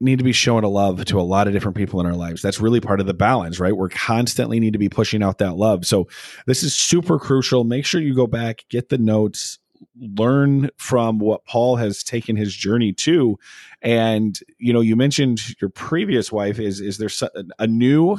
need 0.00 0.18
to 0.18 0.24
be 0.24 0.32
showing 0.32 0.64
a 0.64 0.68
love 0.68 1.04
to 1.04 1.20
a 1.20 1.22
lot 1.22 1.46
of 1.46 1.52
different 1.52 1.76
people 1.76 2.00
in 2.00 2.06
our 2.06 2.14
lives. 2.14 2.40
That's 2.42 2.60
really 2.60 2.80
part 2.80 3.00
of 3.00 3.06
the 3.06 3.14
balance, 3.14 3.60
right? 3.60 3.76
We're 3.76 3.90
constantly 3.90 4.58
need 4.58 4.72
to 4.72 4.78
be 4.78 4.88
pushing 4.88 5.22
out 5.22 5.38
that 5.38 5.56
love. 5.56 5.86
So 5.86 6.08
this 6.46 6.62
is 6.62 6.74
super 6.74 7.18
crucial. 7.18 7.64
Make 7.64 7.84
sure 7.84 8.00
you 8.00 8.14
go 8.14 8.26
back, 8.26 8.64
get 8.70 8.88
the 8.88 8.98
notes, 8.98 9.58
learn 9.98 10.70
from 10.76 11.18
what 11.18 11.44
Paul 11.44 11.76
has 11.76 12.02
taken 12.02 12.36
his 12.36 12.54
journey 12.54 12.92
to. 12.94 13.38
And 13.82 14.38
you 14.58 14.72
know, 14.72 14.80
you 14.80 14.96
mentioned 14.96 15.40
your 15.60 15.70
previous 15.70 16.32
wife. 16.32 16.58
Is 16.58 16.80
is 16.80 16.98
there 16.98 17.10
a 17.58 17.66
new 17.66 18.18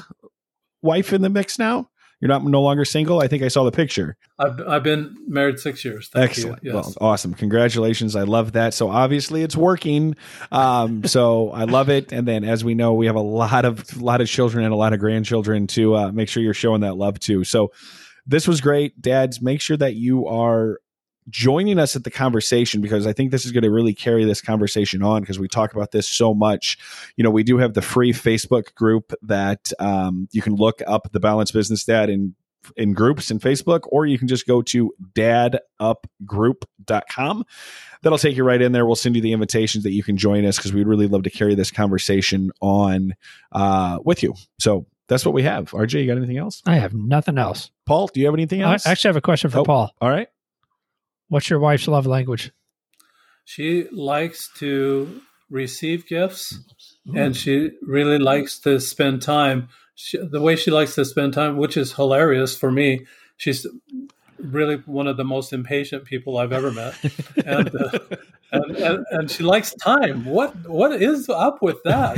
wife 0.81 1.13
in 1.13 1.21
the 1.21 1.29
mix 1.29 1.59
now? 1.59 1.90
You're 2.21 2.29
not 2.29 2.45
no 2.45 2.61
longer 2.61 2.85
single. 2.85 3.19
I 3.19 3.27
think 3.27 3.41
I 3.41 3.47
saw 3.47 3.63
the 3.63 3.71
picture. 3.71 4.15
I've, 4.37 4.61
I've 4.67 4.83
been 4.83 5.17
married 5.27 5.59
six 5.59 5.83
years. 5.83 6.07
Thank 6.09 6.29
Excellent. 6.29 6.59
Yes. 6.61 6.73
Well, 6.73 6.93
awesome. 7.01 7.33
Congratulations. 7.33 8.15
I 8.15 8.23
love 8.23 8.51
that. 8.51 8.75
So 8.75 8.89
obviously 8.89 9.41
it's 9.41 9.57
working. 9.57 10.15
Um, 10.51 11.03
so 11.05 11.49
I 11.49 11.63
love 11.63 11.89
it. 11.89 12.11
And 12.11 12.27
then 12.27 12.43
as 12.43 12.63
we 12.63 12.75
know, 12.75 12.93
we 12.93 13.07
have 13.07 13.15
a 13.15 13.21
lot 13.21 13.65
of 13.65 13.83
a 13.99 14.03
lot 14.03 14.21
of 14.21 14.27
children 14.27 14.63
and 14.63 14.73
a 14.73 14.77
lot 14.77 14.93
of 14.93 14.99
grandchildren 14.99 15.65
to 15.67 15.95
uh, 15.95 16.11
make 16.11 16.29
sure 16.29 16.43
you're 16.43 16.53
showing 16.53 16.81
that 16.81 16.95
love 16.95 17.19
to. 17.21 17.43
So 17.43 17.71
this 18.27 18.47
was 18.47 18.61
great. 18.61 19.01
Dads, 19.01 19.41
make 19.41 19.59
sure 19.59 19.77
that 19.77 19.95
you 19.95 20.27
are 20.27 20.79
joining 21.29 21.79
us 21.79 21.95
at 21.95 22.03
the 22.03 22.11
conversation 22.11 22.81
because 22.81 23.07
I 23.07 23.13
think 23.13 23.31
this 23.31 23.45
is 23.45 23.51
going 23.51 23.63
to 23.63 23.71
really 23.71 23.93
carry 23.93 24.25
this 24.25 24.41
conversation 24.41 25.03
on 25.03 25.21
because 25.21 25.39
we 25.39 25.47
talk 25.47 25.73
about 25.73 25.91
this 25.91 26.07
so 26.07 26.33
much. 26.33 26.77
You 27.15 27.23
know, 27.23 27.29
we 27.29 27.43
do 27.43 27.57
have 27.57 27.73
the 27.73 27.81
free 27.81 28.13
Facebook 28.13 28.73
group 28.75 29.13
that 29.21 29.71
um, 29.79 30.27
you 30.31 30.41
can 30.41 30.55
look 30.55 30.81
up 30.87 31.11
the 31.11 31.19
Balance 31.19 31.51
Business 31.51 31.83
Dad 31.83 32.09
in 32.09 32.35
in 32.77 32.93
groups 32.93 33.31
in 33.31 33.39
Facebook, 33.39 33.81
or 33.87 34.05
you 34.05 34.19
can 34.19 34.27
just 34.27 34.45
go 34.45 34.61
to 34.61 34.93
dadupgroup.com. 35.13 37.43
That'll 38.03 38.19
take 38.19 38.35
you 38.35 38.43
right 38.43 38.61
in 38.61 38.71
there. 38.71 38.85
We'll 38.85 38.95
send 38.95 39.15
you 39.15 39.21
the 39.21 39.33
invitations 39.33 39.83
that 39.83 39.91
you 39.91 40.03
can 40.03 40.17
join 40.17 40.45
us 40.45 40.57
because 40.57 40.73
we'd 40.73 40.87
really 40.87 41.07
love 41.07 41.23
to 41.23 41.31
carry 41.31 41.55
this 41.55 41.71
conversation 41.71 42.51
on 42.61 43.15
uh, 43.51 43.97
with 44.03 44.21
you. 44.23 44.33
So 44.59 44.85
that's 45.07 45.25
what 45.25 45.33
we 45.33 45.43
have. 45.43 45.71
RJ, 45.71 46.01
you 46.01 46.07
got 46.07 46.17
anything 46.17 46.37
else? 46.37 46.61
I 46.65 46.75
have 46.75 46.93
nothing 46.93 47.37
else. 47.37 47.71
Paul, 47.85 48.07
do 48.07 48.19
you 48.19 48.25
have 48.27 48.35
anything 48.35 48.61
else? 48.61 48.87
I 48.87 48.91
actually 48.91 49.09
have 49.09 49.17
a 49.17 49.21
question 49.21 49.49
for 49.49 49.59
oh, 49.59 49.65
Paul. 49.65 49.91
All 49.99 50.09
right. 50.09 50.29
What's 51.31 51.49
your 51.49 51.59
wife's 51.59 51.87
love 51.87 52.05
language? 52.05 52.51
She 53.45 53.87
likes 53.89 54.49
to 54.55 55.21
receive 55.49 56.05
gifts 56.05 56.59
and 57.15 57.37
she 57.37 57.71
really 57.81 58.17
likes 58.17 58.59
to 58.59 58.81
spend 58.81 59.21
time. 59.21 59.69
She, 59.95 60.17
the 60.17 60.41
way 60.41 60.57
she 60.57 60.71
likes 60.71 60.93
to 60.95 61.05
spend 61.05 61.33
time, 61.33 61.55
which 61.55 61.77
is 61.77 61.93
hilarious 61.93 62.57
for 62.57 62.69
me, 62.69 63.05
she's 63.37 63.65
really 64.39 64.75
one 64.85 65.07
of 65.07 65.15
the 65.15 65.23
most 65.23 65.53
impatient 65.53 66.03
people 66.03 66.37
I've 66.37 66.51
ever 66.51 66.69
met. 66.69 66.95
and, 67.45 67.75
uh, 67.75 67.99
and, 68.51 68.75
and, 68.75 69.05
and, 69.11 69.31
she 69.31 69.43
likes 69.43 69.73
time. 69.75 70.25
What 70.25 70.53
what 70.67 71.01
is 71.01 71.29
up 71.29 71.61
with 71.61 71.81
that? 71.83 72.17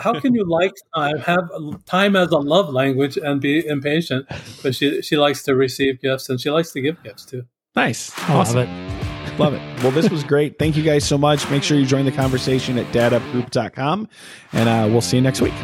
How 0.00 0.20
can 0.20 0.32
you 0.32 0.44
like 0.48 0.74
time, 0.94 1.18
have 1.18 1.50
time 1.86 2.14
as 2.14 2.30
a 2.30 2.38
love 2.38 2.72
language, 2.72 3.16
and 3.16 3.40
be 3.40 3.66
impatient? 3.66 4.26
But 4.62 4.76
she 4.76 5.02
she 5.02 5.16
likes 5.16 5.42
to 5.44 5.56
receive 5.56 6.00
gifts 6.00 6.28
and 6.28 6.40
she 6.40 6.50
likes 6.50 6.70
to 6.72 6.80
give 6.80 7.02
gifts 7.02 7.24
too. 7.24 7.46
Nice. 7.76 8.12
Awesome. 8.28 8.56
Love 8.56 8.68
it. 8.68 9.38
Love 9.38 9.54
it. 9.54 9.82
Well, 9.82 9.90
this 9.90 10.08
was 10.08 10.22
great. 10.22 10.58
Thank 10.58 10.76
you 10.76 10.82
guys 10.82 11.04
so 11.04 11.18
much. 11.18 11.48
Make 11.50 11.62
sure 11.62 11.76
you 11.76 11.86
join 11.86 12.04
the 12.04 12.12
conversation 12.12 12.78
at 12.78 12.86
dadupgroup.com, 12.92 14.08
and 14.52 14.68
uh, 14.68 14.88
we'll 14.90 15.00
see 15.00 15.16
you 15.16 15.22
next 15.22 15.40
week. 15.40 15.54